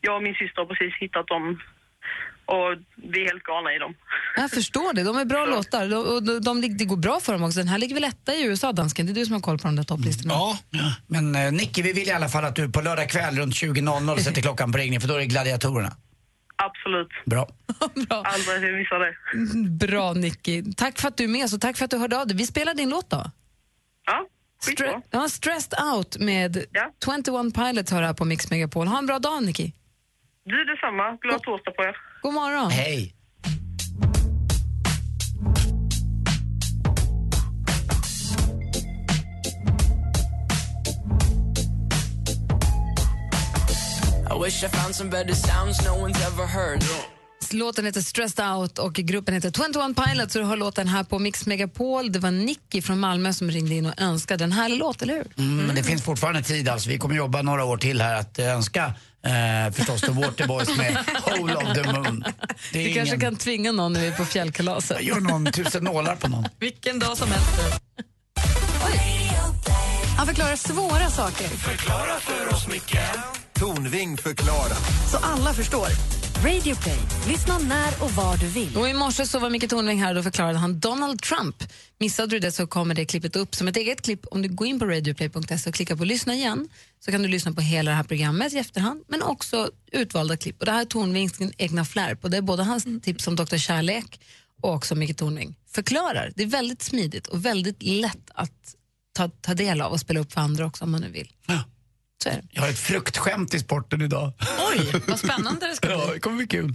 [0.00, 1.60] jag och min syster har precis hittat dem
[2.46, 3.94] och vi är helt galna i dem.
[4.36, 5.02] Jag förstår det.
[5.02, 5.88] De är bra låtar.
[5.88, 7.58] De, och de, de, det går bra för dem också.
[7.58, 9.06] Den här ligger väl etta i USA, dansken?
[9.06, 10.34] Det är du som har koll på de där topplistorna.
[10.34, 10.58] Ja.
[11.06, 14.18] Men eh, Nicky, vi vill i alla fall att du på lördag kväll runt 20.00
[14.18, 15.96] sätter klockan på ringning för då är det gladiatorerna.
[16.56, 17.08] Absolut.
[17.24, 17.48] Bra.
[18.24, 19.14] Aldrig missa det.
[19.86, 20.62] Bra, Nicky.
[20.76, 22.36] Tack för att du är med, så tack för att du hörde av dig.
[22.36, 23.30] Vi spelar din låt då.
[24.06, 24.26] Ja,
[24.72, 26.64] Stre- ja, Stressed Out med
[27.04, 28.86] 21 Pilots har här på Mix Megapol.
[28.86, 29.72] Ha en bra dag, Nicky.
[30.46, 31.16] Du detsamma.
[31.22, 31.96] Glad torsdag på er.
[32.22, 32.70] God morgon.
[32.70, 33.14] Hej.
[47.52, 50.32] Låten heter Stressed Out och gruppen heter 21 Pilots.
[50.32, 52.12] Så du har låten här på Mix Megapol.
[52.12, 55.26] Det var Nicky från Malmö som ringde in och önskade en härlig låt, eller hur?
[55.38, 56.88] Mm, men det finns fortfarande tid alltså.
[56.88, 58.94] Vi kommer jobba några år till här att önska
[59.24, 62.24] eh, förstås The Waterboys med Whole of the Moon.
[62.72, 65.02] Det är Vi kanske ingen- kan tvinga någon när vi är på fjällkalaset.
[65.02, 66.44] Gör någon tusen nålar på någon.
[66.58, 67.48] Vilken dag som helst.
[70.16, 72.96] Han förklarar svåra saker Förklara för oss, Micke
[73.52, 74.76] Tornving förklarar.
[75.10, 75.88] så alla förstår.
[76.44, 76.98] Radio Play.
[77.28, 78.76] Lyssna när och var du vill.
[78.76, 81.56] Och I morse så var Micke Tornving här och då förklarade han Donald Trump.
[81.98, 84.26] Missade du det så kommer det klippet upp som ett eget klipp.
[84.30, 86.68] Om du går in på radioplay.se och klickar på lyssna igen
[87.00, 90.60] så kan du lyssna på hela det här programmet i efterhand men också utvalda klipp.
[90.60, 93.56] Och det här är Tornvings egna flärp och det är både hans tips om Dr.
[93.56, 94.20] Kärlek
[94.62, 96.32] och också Micke Tornving förklarar.
[96.36, 98.74] Det är väldigt smidigt och väldigt lätt att
[99.12, 101.28] ta, ta del av och spela upp för andra också om man nu vill.
[102.24, 102.42] Så är det.
[102.50, 104.32] Jag har ett fruktskämt i sporten idag.
[104.70, 105.96] Oj, vad spännande det ska bli.
[105.96, 106.74] Ja, det kommer bli kul.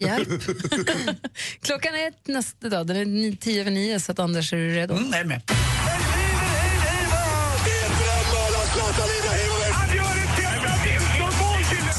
[0.00, 0.28] Hjälp.
[1.62, 4.56] Klockan är ett nästa dag, den är ni- tio över nio, så att Anders, är
[4.56, 4.94] du redo?
[4.94, 5.42] Mm, jag är med.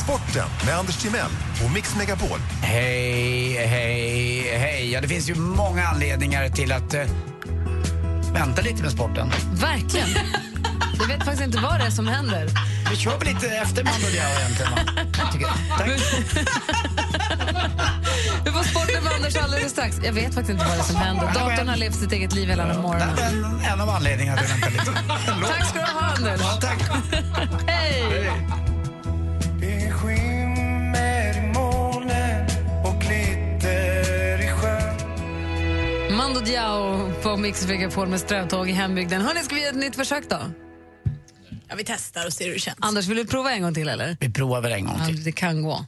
[0.03, 1.29] Sporten med Anders Timell
[1.65, 2.39] och Mix Megapol.
[2.61, 4.91] Hej, hej, hej.
[4.91, 7.03] Ja, det finns ju många anledningar till att eh,
[8.33, 9.29] vänta lite med sporten.
[9.53, 10.07] Verkligen.
[10.99, 12.47] Jag vet faktiskt inte vad det är som händer.
[12.89, 14.77] Vi kör väl lite efter Mando Diao egentligen va?
[15.31, 15.77] Tycker jag.
[15.77, 15.87] Tack.
[18.45, 19.95] Vi får sporten med Anders alldeles strax.
[20.03, 21.25] Jag vet faktiskt inte vad det är som händer.
[21.33, 23.15] Datorn har levt sitt eget liv hela den morgonen.
[23.15, 25.47] Det är en, en av anledningarna till att jag väntar lite.
[25.53, 26.41] Tack ska du ha, Anders.
[26.41, 26.79] Ja, tack.
[27.67, 28.31] Hej!
[30.01, 30.41] Sjön
[36.17, 39.21] Mando Diao på Mix Megapol med strövtåg i hembygden.
[39.21, 40.37] Hörni, ska vi göra ett nytt försök då?
[41.71, 42.77] Ja, vi testar och ser hur det känns.
[42.81, 44.17] Anders, vill du prova en gång till eller?
[44.19, 45.23] Vi provar väl en gång Ja, till.
[45.23, 45.85] det kan gå.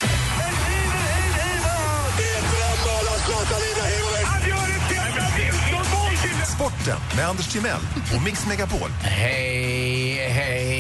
[6.56, 7.80] Sporten med Anders Timell
[8.16, 8.90] och Mix Megapol.
[9.02, 10.73] Hej, hej, hej.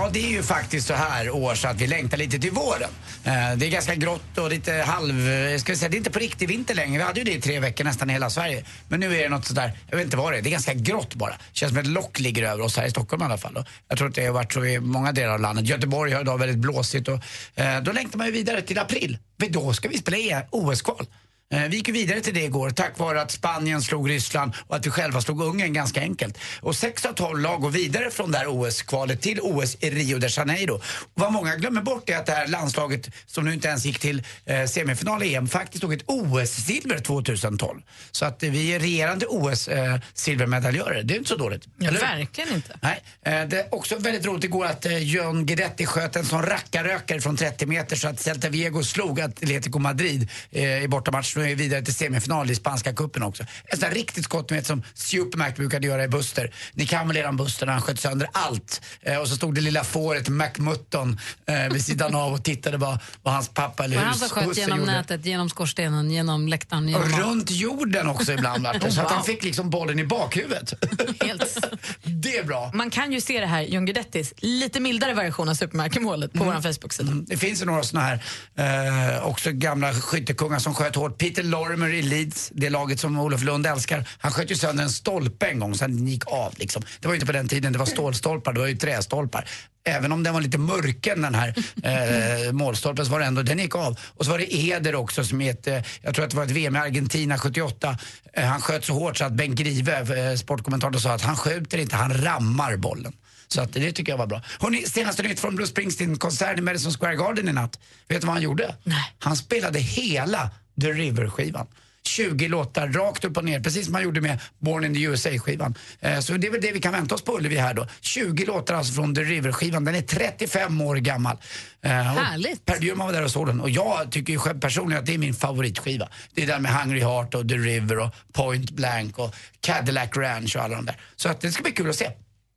[0.00, 2.90] Ja, det är ju faktiskt så här år så att vi längtar lite till våren.
[3.24, 5.28] Eh, det är ganska grått och lite halv...
[5.28, 6.98] Eh, ska vi säga, det är inte på riktig vinter längre.
[6.98, 8.64] Vi hade ju det i tre veckor nästan i hela Sverige.
[8.88, 10.42] Men nu är det något sådär, jag vet inte vad det är.
[10.42, 11.34] Det är ganska grått bara.
[11.52, 13.64] Känns som ett lock ligger över oss här i Stockholm i alla fall.
[13.88, 15.66] Jag tror att det har varit så i många delar av landet.
[15.66, 17.18] Göteborg har idag väldigt blåsigt och
[17.54, 19.18] eh, då längtar man ju vidare till april.
[19.40, 21.06] För då ska vi spela OS-kval.
[21.52, 24.86] Eh, Vi gick vidare till det igår tack vare att Spanien slog Ryssland och att
[24.86, 26.38] vi själva slog Ungern ganska enkelt.
[26.60, 30.18] Och 6 av 12 lag går vidare från det här OS-kvalet till OS i Rio
[30.18, 30.74] de Janeiro.
[30.74, 30.82] Och
[31.14, 34.22] vad många glömmer bort är att det här landslaget som nu inte ens gick till
[34.46, 37.80] eh, semifinal i EM faktiskt tog ett OS-silver 2012.
[38.10, 41.02] Så att eh, vi är regerande OS-silvermedaljörer.
[41.02, 41.62] det är inte så dåligt.
[41.78, 42.78] Ja, verkligen inte.
[42.82, 46.42] Nej, eh, det är också väldigt roligt igår att eh, John Guidetti sköt en sån
[46.42, 51.36] rackarrökare från 30 meter så att Celta Vigo slog Atletico Madrid eh, i bortamatch.
[51.40, 53.42] Nu är vi vidare till semifinal i spanska cupen också.
[53.42, 56.54] Ett sånt där riktigt skott med som Supermac brukade göra i Buster.
[56.72, 58.80] Ni kan väl eran Buster när han sköt sönder allt.
[59.02, 62.98] Eh, och så stod det lilla fåret McMutton eh, vid sidan av och tittade vad,
[63.22, 64.92] vad hans pappa eller Var han hus, som sköt genom gjorde.
[64.92, 66.88] nätet, genom skorstenen, genom läktaren?
[66.88, 67.26] Genom Och allt?
[67.26, 68.92] runt jorden också ibland vart det.
[68.92, 70.74] Så att han fick liksom bollen i bakhuvudet.
[72.02, 72.70] det är bra.
[72.74, 76.52] Man kan ju se det här, John Guidettis lite mildare version av supermarkemålet på vår
[76.52, 77.12] Facebook-sida.
[77.26, 78.22] Det finns ju några såna här
[78.56, 81.18] eh, också gamla skyttekungar som sköt hårt.
[81.30, 84.08] Peter Lorimer i Leeds, det laget som Olof Lund älskar.
[84.18, 86.82] Han sköt ju sönder en stolpe en gång så den gick av liksom.
[87.00, 89.48] Det var ju inte på den tiden det var stålstolpar, det var ju trästolpar.
[89.84, 93.58] Även om den var lite mörken den här eh, målstolpen så var det ändå, den
[93.58, 93.98] gick av.
[94.16, 96.44] Och så var det Eder också som är ett, eh, jag tror att det var
[96.44, 97.98] ett VM i Argentina 78.
[98.32, 101.78] Eh, han sköt så hårt så att Ben Grive, eh, sportkommentatorn, sa att han skjuter
[101.78, 103.12] inte, han rammar bollen.
[103.48, 104.42] Så att det tycker jag var bra.
[104.60, 107.78] Hörrni, senaste nytt från Bruce Springsteen-konsert i Madison Square Garden i natt.
[108.08, 108.74] Vet du vad han gjorde?
[108.84, 109.14] Nej.
[109.18, 111.66] Han spelade hela The River-skivan.
[112.02, 115.74] 20 låtar rakt upp och ner, precis som han gjorde med Born in the USA-skivan.
[116.00, 117.86] Eh, så det är väl det vi kan vänta oss på Ullevi här då.
[118.00, 119.84] 20 låtar alltså från The River-skivan.
[119.84, 121.36] Den är 35 år gammal.
[121.82, 122.64] Eh, Härligt.
[122.64, 125.14] Per Bjurman var där och såg den och jag tycker ju själv personligen att det
[125.14, 126.08] är min favoritskiva.
[126.34, 130.56] Det är den med Hungry Heart och The River och Point Blank och Cadillac Ranch
[130.56, 130.96] och alla de där.
[131.16, 132.10] Så att det ska bli kul att se.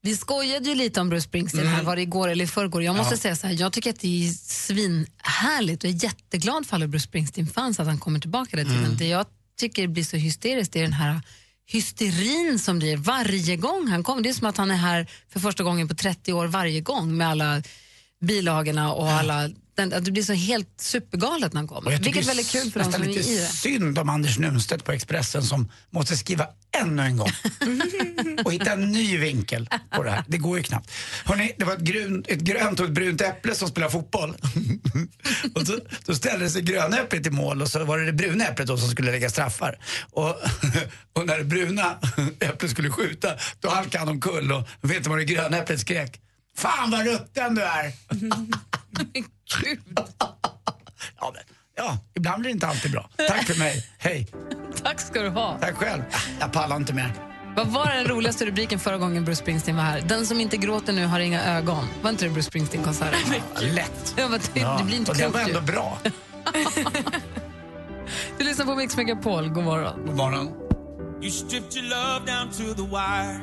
[0.05, 2.83] Vi skojade ju lite om Bruce Springsteen här, var det igår eller i förrgår.
[2.83, 3.17] Jag måste Ja.
[3.17, 6.87] säga så här, jag tycker att det är svinhärligt och jag är jätteglad för alla
[6.87, 8.97] Bruce Springsteen-fans att han kommer tillbaka hela tiden.
[8.97, 9.25] Det jag
[9.59, 11.21] tycker blir så hysteriskt är den här
[11.65, 14.21] hysterin som blir varje gång han kommer.
[14.21, 17.17] Det är som att han är här för första gången på 30 år varje gång
[17.17, 17.63] med alla
[18.21, 21.91] bilagorna och alla den, att det blir så helt supergalet när han kommer.
[21.91, 23.47] Vilket är väldigt kul för de nästan som är i det.
[23.47, 26.47] synd om Anders Nunstedt på Expressen som måste skriva
[26.81, 27.31] ännu en gång
[28.45, 30.23] och hitta en ny vinkel på det här.
[30.27, 30.91] Det går ju knappt.
[31.25, 34.29] Hörrni, det var ett, grun, ett grönt och ett brunt äpple som spelar fotboll.
[35.55, 38.45] och så, då ställde sig gröna äpplet i mål och så var det det bruna
[38.45, 39.79] äpplet då som skulle lägga straffar.
[40.11, 40.29] Och,
[41.13, 41.99] och när det bruna
[42.39, 43.27] äpplet skulle skjuta
[43.59, 46.19] då halkade han omkull och vet du vad det gröna äpplet skrek?
[46.57, 47.93] Fan vad rutten du är!
[51.19, 51.43] Ja, men,
[51.75, 53.09] ja, ibland blir det inte alltid bra.
[53.27, 53.85] Tack för mig.
[53.97, 54.27] Hej.
[54.83, 55.57] Tack ska du ha.
[55.61, 56.01] Tack själv.
[56.39, 57.13] Jag pallar inte mer.
[57.55, 60.01] Vad var den roligaste rubriken förra gången Bruce Springsteen var här?
[60.01, 61.87] Den som inte gråter nu har inga ögon.
[62.01, 63.19] Var inte det Bruce Springsteen-konserten?
[63.61, 64.13] Lätt.
[64.17, 65.57] Ja, men det, det blir inte och den klokt var ju.
[65.57, 65.97] ändå bra.
[68.37, 69.49] Du lyssnar på Mix Megapol.
[69.49, 70.05] God morgon.
[70.05, 70.49] God morgon.
[71.21, 73.41] You stripped your love down to the wire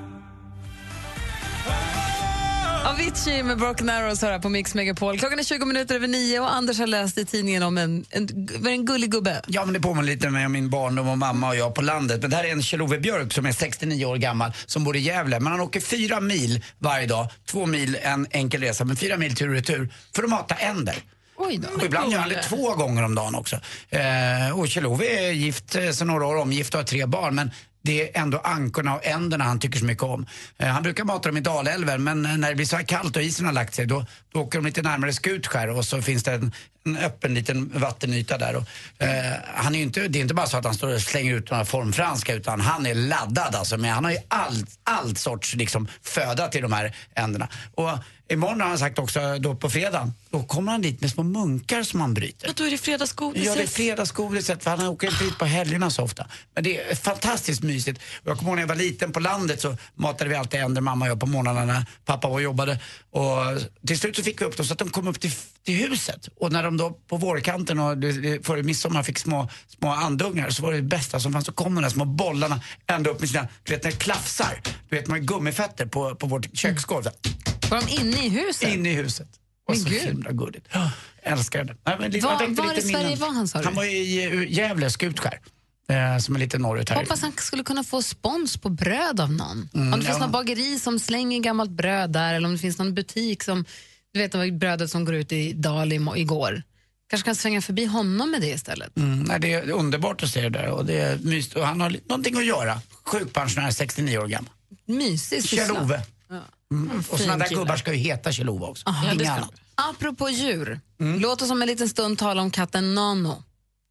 [2.85, 5.19] Avicii med Broken Arrows hör här på Mix Megapol.
[5.19, 8.49] Klockan är 20 minuter över nio och Anders har läst i tidningen om en, en,
[8.67, 9.43] en gullig gubbe.
[9.47, 12.21] Ja, men det påminner lite med min barndom och mamma och jag på landet.
[12.23, 15.01] Men det här är en Kjell-Ove Björk som är 69 år gammal som bor i
[15.01, 15.41] Gävle.
[15.41, 17.29] Men han åker fyra mil varje dag.
[17.47, 20.97] Två mil en enkel resa, men fyra mil tur och retur för att mata änder.
[21.37, 21.53] Och
[21.85, 23.57] ibland gör han det två gånger om dagen också.
[23.89, 27.35] Eh, och Kjell-Ove är gift eh, sedan några år, omgift och har tre barn.
[27.35, 27.51] Men
[27.83, 30.27] det är ändå ankorna och änderna han tycker så mycket om.
[30.59, 33.17] Eh, han brukar mata dem i Dalälven men eh, när det blir så här kallt
[33.17, 36.23] och isen har lagt sig då, då åker de lite närmare Skutskär och så finns
[36.23, 36.53] det en,
[36.85, 38.57] en öppen liten vattenyta där.
[38.57, 38.65] Och,
[39.03, 41.51] eh, han är inte, det är inte bara så att han står och slänger ut
[41.51, 43.77] några formfranska utan han är laddad alltså.
[43.77, 47.49] Men han har ju all, all sorts liksom, föda till de här änderna.
[47.75, 47.91] Och
[48.29, 51.83] imorgon har han sagt också, då på fredag, då kommer han dit med små munkar
[51.83, 52.49] som han bryter.
[52.49, 53.47] Och då är det fredagsgodiset.
[53.47, 56.27] Ja, det är fredagsgodiset för han åker inte dit på helgerna så ofta.
[56.55, 58.01] Men det är fantastiskt mysigt.
[58.23, 60.81] Och Jag kommer ihåg när jag var liten på landet så matade vi alltid änder,
[60.81, 62.79] mamma och jag, på morgnarna när pappa var och jobbade.
[63.11, 63.37] Och
[63.87, 65.33] till slut så fick vi upp dem så att de kom upp till,
[65.71, 66.29] till huset.
[66.41, 67.97] Och när de då på vårkanten och
[68.43, 69.49] före midsommar fick små,
[69.79, 71.47] små andungar så var det det bästa som fanns.
[71.47, 74.61] Så kom de där små bollarna ända upp med sina, du vet när det klafsar.
[74.89, 77.05] Du vet man har gummifötter på, på vårt köksgolv.
[77.71, 78.69] Var de inne i huset?
[78.69, 79.29] Inne i huset.
[79.69, 80.03] Och Men så gud.
[80.03, 80.67] himla gulligt.
[81.23, 81.77] Älskar det.
[81.87, 83.65] Nej, men Var- var i Sverige var han, sa du?
[83.65, 85.41] Han var i Gävle, Skutskär.
[85.91, 86.97] Eh, som är lite norrut här.
[86.97, 89.69] Hoppas han skulle kunna få spons på bröd av någon.
[89.75, 90.25] Mm, om det finns ja.
[90.25, 93.65] någon bageri som slänger gammalt bröd där eller om det finns någon butik som,
[94.13, 96.63] du vet det var brödet som går ut i Dal i- igår.
[97.11, 98.97] Kanske kan svänga förbi honom med det istället.
[98.97, 101.57] Mm, nej, det är underbart att se det där och det är mysigt.
[101.57, 102.81] Och han har någonting att göra.
[103.05, 104.51] Sjukpensionär, 69 år gammal.
[104.87, 105.65] Mysig syssla.
[105.65, 106.03] Kjell-Ove.
[106.73, 107.03] Mm.
[107.09, 107.61] Och sådana där kille.
[107.61, 108.89] gubbar ska ju heta Kjell-Ove också.
[108.89, 109.51] Aha, Inga ska annat.
[109.75, 111.21] Apropå djur, Mm.
[111.21, 113.43] låt oss om en liten stund tala om katten Nano.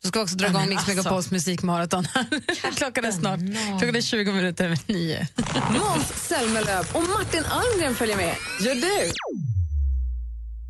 [0.02, 0.96] Så ska vi också dra Ja, igång Mix alltså.
[0.96, 2.08] Megapols musikmaraton.
[2.76, 3.40] Klockan är snart
[3.80, 5.28] Klockan är 20 minuter över nio.
[5.70, 8.36] Måns Zelmerlöw och Martin Almgren följer med.
[8.62, 9.12] Gör du?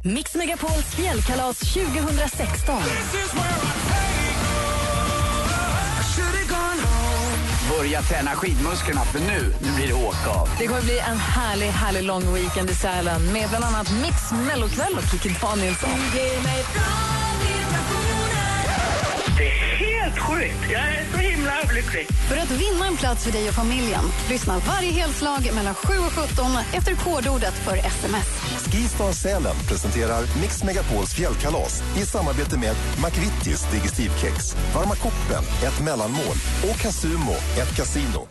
[0.04, 2.82] Mix Megapols fjällkalas 2016.
[7.78, 10.50] Börja träna skidmusklerna för nu, nu blir det åka av.
[10.60, 14.98] Det kommer bli en härlig, härlig lång weekend i Sälen med bland annat Mix Mellokväll
[14.98, 15.90] och Kikki Danielsson.
[20.10, 20.72] Helt sjukt.
[20.72, 22.08] Jag är så himla överlycklig.
[22.30, 26.12] För att vinna en plats för dig och familjen, lyssna varje helslag mellan 7 och
[26.12, 28.28] 17 efter kodordet för sms.
[28.72, 36.36] Skistar Sälen presenterar Mix Megapols fjällkalas i samarbete med McVittys Digestivkex, Varma koppen, ett mellanmål
[36.70, 38.28] och Casumo, ett kasino.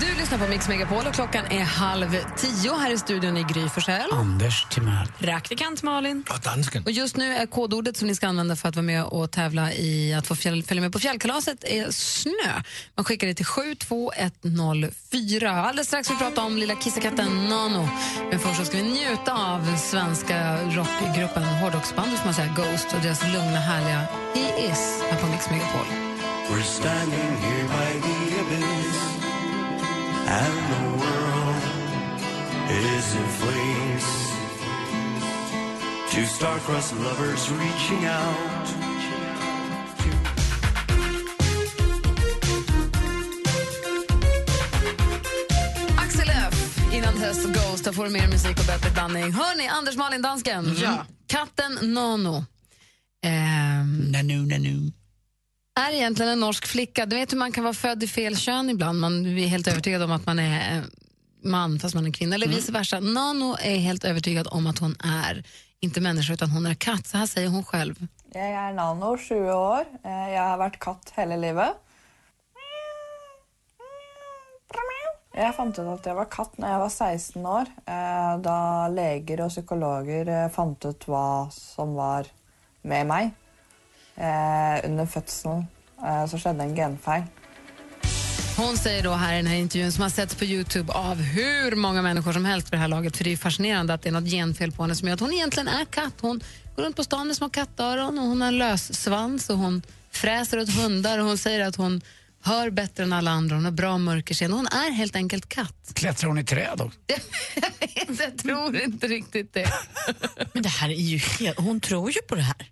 [0.00, 3.68] Du lyssnar på Mix Megapol och klockan är halv tio här i studion i Gry
[3.68, 4.10] Forssell.
[4.12, 5.06] Anders Timell.
[5.18, 6.24] Praktikant Malin.
[6.30, 6.82] Och dansken.
[6.84, 9.72] Och just nu är kodordet som ni ska använda för att vara med och tävla
[9.72, 12.62] i att få fjäll, följa med på fjällkalaset är snö.
[12.94, 15.50] Man skickar det till 72104.
[15.50, 17.88] Alldeles strax ska vi prata om lilla kissekatten Nano.
[18.30, 23.00] Men först så ska vi njuta av svenska rockgruppen hårdrocksbandet får man säga, Ghost och
[23.02, 24.00] deras lugna härliga
[24.34, 25.86] He Is här på Mix Megapol.
[26.50, 28.15] We're standing here by the
[30.26, 31.62] and the world
[32.70, 34.06] is in flames.
[36.10, 38.66] Two star-crossed lovers reaching out.
[46.92, 47.84] Innan dess Ghost.
[47.84, 49.32] Där får du mer musik och bättre blandning.
[49.32, 50.76] Hörni, Anders Malin Dansken.
[50.82, 51.06] Ja.
[51.26, 52.44] Katten Nano.
[53.24, 54.92] Ehm, nanu, nanu.
[55.80, 57.06] Är egentligen en norsk flicka.
[57.06, 59.00] Du vet hur man kan vara född i fel kön ibland.
[59.00, 60.82] Man är helt övertygad om att man är eh,
[61.42, 62.34] man fast man är kvinna.
[62.34, 63.00] Eller vice versa.
[63.00, 65.44] Nano är helt övertygad om att hon är
[65.80, 67.06] inte människa utan hon är katt.
[67.06, 68.06] Så här säger hon själv.
[68.32, 69.84] Jag är Nano, 20 år.
[70.04, 71.70] Eh, jag har varit katt hela livet.
[75.38, 79.44] Jag fann ut att jag var katt när jag var 16 år, eh, Då läkare
[79.44, 82.26] och psykologer fann ut vad som var
[82.82, 83.30] med mig.
[84.16, 85.66] Eh, Under fødselen
[86.06, 87.22] eh, så skjedde en genfeil.
[88.56, 91.76] Hon säger då här i den här intervjun som har setts på Youtube av hur
[91.76, 93.16] många människor som helst för det här laget.
[93.16, 95.32] För det är fascinerande att det är något genfel på henne som gör att hon
[95.32, 96.14] egentligen är katt.
[96.20, 96.40] Hon
[96.76, 99.82] går runt på stan med små kattöron och hon har en lös svans och hon
[100.10, 102.00] fräser åt hundar och hon säger att hon
[102.42, 103.56] hör bättre än alla andra.
[103.56, 104.56] Hon har bra mörkerseende.
[104.56, 105.92] Hon är helt enkelt katt.
[105.94, 106.98] Klättrar hon i träd också?
[108.18, 109.72] Jag tror inte riktigt det.
[110.52, 111.58] Men det här är ju helt...
[111.58, 112.70] Hon tror ju på det här.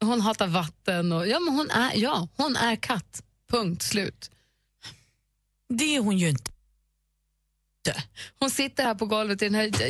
[0.00, 1.28] Hon hatar vatten och...
[1.28, 3.22] Ja, men hon är, ja, hon är katt.
[3.50, 4.30] Punkt slut.
[5.68, 6.50] Det är hon ju inte.
[8.38, 9.82] Hon sitter här på golvet i den här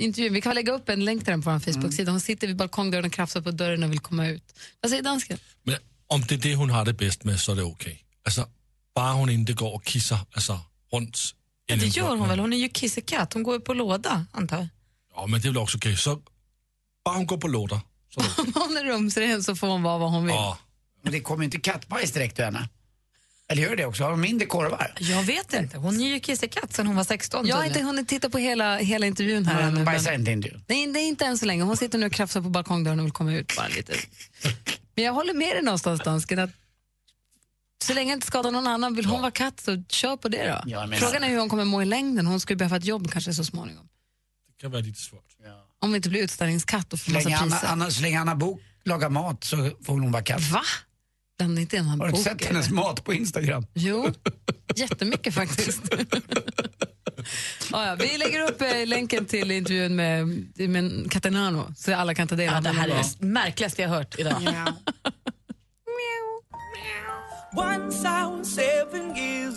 [0.00, 0.32] intervjun.
[0.32, 2.10] Vi kan lägga upp en länk till den på vår Facebook-sida.
[2.10, 4.58] Hon sitter vid balkongdörren och krafsar på dörren och vill komma ut.
[4.80, 5.38] Vad säger dansken?
[5.62, 8.04] Men om det är det hon har det bäst med så är det okej.
[8.24, 8.48] Alltså,
[8.94, 10.60] bara hon inte går och kissar alltså,
[10.92, 11.18] runt.
[11.66, 12.38] Ja, det gör hon väl?
[12.38, 13.32] Hon är ju kissekatt.
[13.32, 14.68] Hon går ju på låda, antar jag.
[15.14, 15.96] Ja, men det är väl också okej.
[15.96, 16.22] Så
[17.04, 17.80] bara hon går på lådor.
[18.38, 20.34] Om hon är rumsren så får hon vara vad hon vill.
[20.34, 20.58] Ja.
[21.02, 22.68] Men det kommer inte kattbajs direkt till henne.
[23.50, 24.02] Eller gör det också?
[24.04, 24.94] Har de mindre korvar?
[25.00, 25.78] Jag vet inte.
[25.78, 27.46] Hon är ju kissekatt sen hon var 16.
[27.46, 29.84] Jag har inte hunnit titta på hela, hela intervjun här Hon ännu.
[29.84, 30.64] bajsar men- inte intervjun.
[30.66, 31.62] Nej, det är inte än så länge.
[31.62, 33.92] Hon sitter nu och krafsar på balkongdörren och vill komma ut bara lite.
[34.94, 36.50] Men jag håller med dig någonstans, dansken, att
[37.84, 40.48] så länge det inte skadar någon annan, vill hon vara katt så kör på det
[40.64, 40.70] då.
[40.70, 42.26] Ja, Frågan är hur hon kommer må i längden.
[42.26, 43.88] Hon skulle behöva ett jobb kanske så småningom.
[44.56, 45.24] Det kan vara lite svårt.
[45.80, 47.66] Om vi inte blir utställningskatt och får Så massa länge Anna, priser.
[47.72, 50.50] Anna, så länge Anna Bok lagar mat så får hon vara katt.
[50.50, 50.62] Va?
[51.38, 53.66] Blanda inte in en Har du inte sett hennes mat på Instagram?
[53.74, 54.10] Jo,
[54.76, 55.82] jättemycket faktiskt.
[57.72, 60.28] ja, ja, vi lägger upp eh, länken till intervjun med,
[60.68, 62.76] med Catanano så alla kan ta del Ja, av det den.
[62.78, 64.42] här är det märkligaste jag hört idag.
[67.56, 69.07] Once I was seven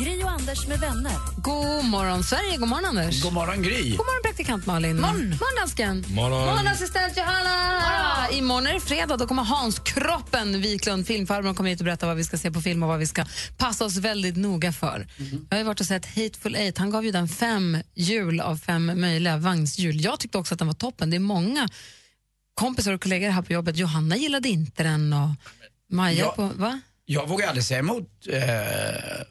[0.00, 1.12] Gri och Anders med vänner.
[1.36, 2.56] God morgon, Sverige.
[2.56, 3.22] God morgon, Anders.
[3.22, 3.90] God morgon, Gry.
[3.90, 5.00] God morgon, praktikant Malin.
[5.00, 6.04] Morgon, morgon dansken.
[6.08, 6.46] Morgon.
[6.46, 8.30] Morgon, assistent Johanna.
[8.32, 9.16] Imorgon är det fredag.
[9.16, 12.60] Då kommer Hans Kroppen Wiklund, filmfarbrorn, kommer hit och berätta vad vi ska se på
[12.60, 13.24] film och vad vi ska
[13.56, 15.06] passa oss väldigt noga för.
[15.50, 16.78] Jag har ju varit och sett Hateful Eight.
[16.78, 20.04] Han gav ju den fem hjul av fem möjliga vagnshjul.
[20.04, 21.10] Jag tyckte också att den var toppen.
[21.10, 21.68] Det är många
[22.54, 23.76] kompisar och kollegor här på jobbet.
[23.76, 25.28] Johanna gillade inte den och
[25.90, 26.32] Maja Ja.
[26.36, 26.42] på...
[26.54, 26.80] Va?
[27.06, 28.40] Jag vågar aldrig säga emot eh,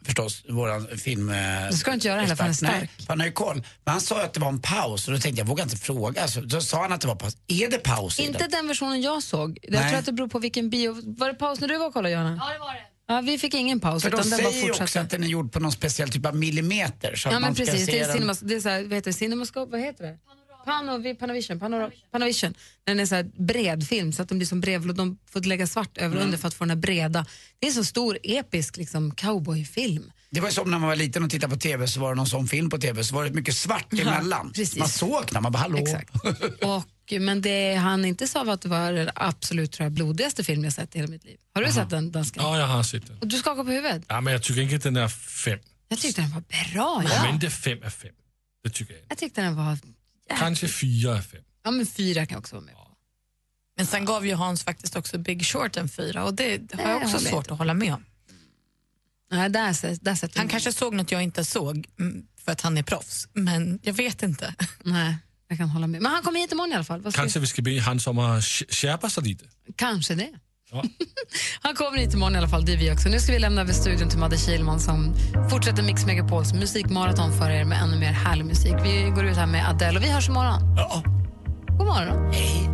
[0.04, 1.28] förstås våran film...
[1.30, 1.34] Eh,
[1.70, 2.72] Det ska du inte göra heller, för han är stark.
[2.72, 3.56] Nej, han har ju koll.
[3.84, 5.76] Men han sa att det var en paus och då tänkte jag, jag vågar inte
[5.76, 6.28] fråga.
[6.28, 7.36] Så, då sa han att det var paus.
[7.46, 8.50] Är det paus Inte den?
[8.50, 9.58] den versionen jag såg.
[9.62, 9.88] Jag Nej.
[9.90, 11.16] tror att det beror på vilken bio.
[11.18, 12.36] Var det paus när du var och kollade, Johanna?
[12.46, 12.80] Ja, det var det.
[13.06, 14.02] Ja, vi fick ingen paus.
[14.02, 16.08] För de utan den bara säger ju också att den är gjord på någon speciell
[16.10, 17.16] typ av millimeter.
[17.16, 17.86] Så Ja, att men man ska precis.
[17.86, 18.12] se Det är, den.
[18.16, 19.12] cinemas, det är så här, vad heter det?
[19.12, 20.18] Cinemascope, vad heter det?
[20.64, 22.54] Panovi, Panavision, Panora, Panavision.
[22.84, 24.96] Den är så här bred film så att den blir som brevlåda.
[24.96, 26.24] De får lägga svart över och Mm.
[26.24, 27.26] under för att få den här breda.
[27.58, 30.12] Det är en så stor episk liksom, cowboyfilm.
[30.30, 32.16] Det var ju som när man var liten och tittade på TV så var det
[32.16, 34.52] någon sån film på TV så var det mycket svart emellan.
[34.52, 34.78] precis.
[34.78, 35.78] Man såg när man bara hallå.
[35.78, 36.10] Exakt.
[36.62, 40.44] Och, men det han inte sa var att det var den absolut tror jag, blodigaste
[40.44, 41.36] film jag sett i hela mitt liv.
[41.54, 42.42] Har du sett den, dansken?
[42.42, 43.18] Ja, jag har sett den.
[43.18, 44.02] Och du skakar på huvudet?
[44.08, 45.58] Ja, men jag tycker inte den är fem.
[45.88, 46.42] Jag tyckte den var
[46.72, 47.02] bra.
[47.10, 47.22] Ja.
[47.30, 48.10] Men det är fem är fem.
[48.64, 49.06] Det tycker jag inte.
[49.08, 49.78] Jag tyckte den var...
[50.38, 51.42] Kanske fyra fem.
[51.64, 52.80] Ja, men fyra kan jag också vara med på.
[53.76, 56.90] Men sen gav ju Hans faktiskt också Big Short en fyra och det, det har
[56.90, 58.04] jag också svårt att hålla med om.
[59.30, 62.82] Nej, där, där Han kanske såg något jag inte såg mm, för att han är
[62.82, 64.54] proffs, men jag vet inte.
[64.82, 65.16] Nej,
[65.48, 66.02] jag kan hålla med.
[66.02, 67.12] Men han kommer hit imorgon i alla fall.
[67.12, 69.44] Kanske vi ska be Hans om att sk- skärpa sig lite.
[69.76, 70.30] Kanske det.
[70.74, 70.82] Ja.
[71.60, 73.08] Han kommer hit imorgon i alla fall, det är vi också.
[73.08, 75.14] Nu ska vi lämna över studion till Madde Kihlman som
[75.50, 78.74] fortsätter Mix Megapols musikmaraton för er med ännu mer härlig musik.
[78.84, 80.76] Vi går ut här med Adele och vi hörs imorgon.
[80.76, 81.02] Ja.
[81.78, 82.32] God morgon.
[82.32, 82.70] Hej.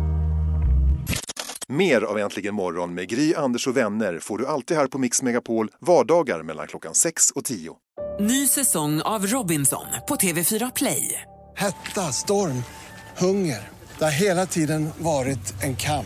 [1.67, 5.21] Mer av Äntligen morgon med Gry, Anders och vänner får du alltid här på Mix
[5.21, 7.73] Megapol vardagar mellan klockan 6 och 10.
[8.19, 11.21] Ny säsong av Robinson på TV4 Play.
[11.57, 12.63] Hetta, storm,
[13.17, 13.69] hunger.
[13.97, 16.05] Det har hela tiden varit en kamp.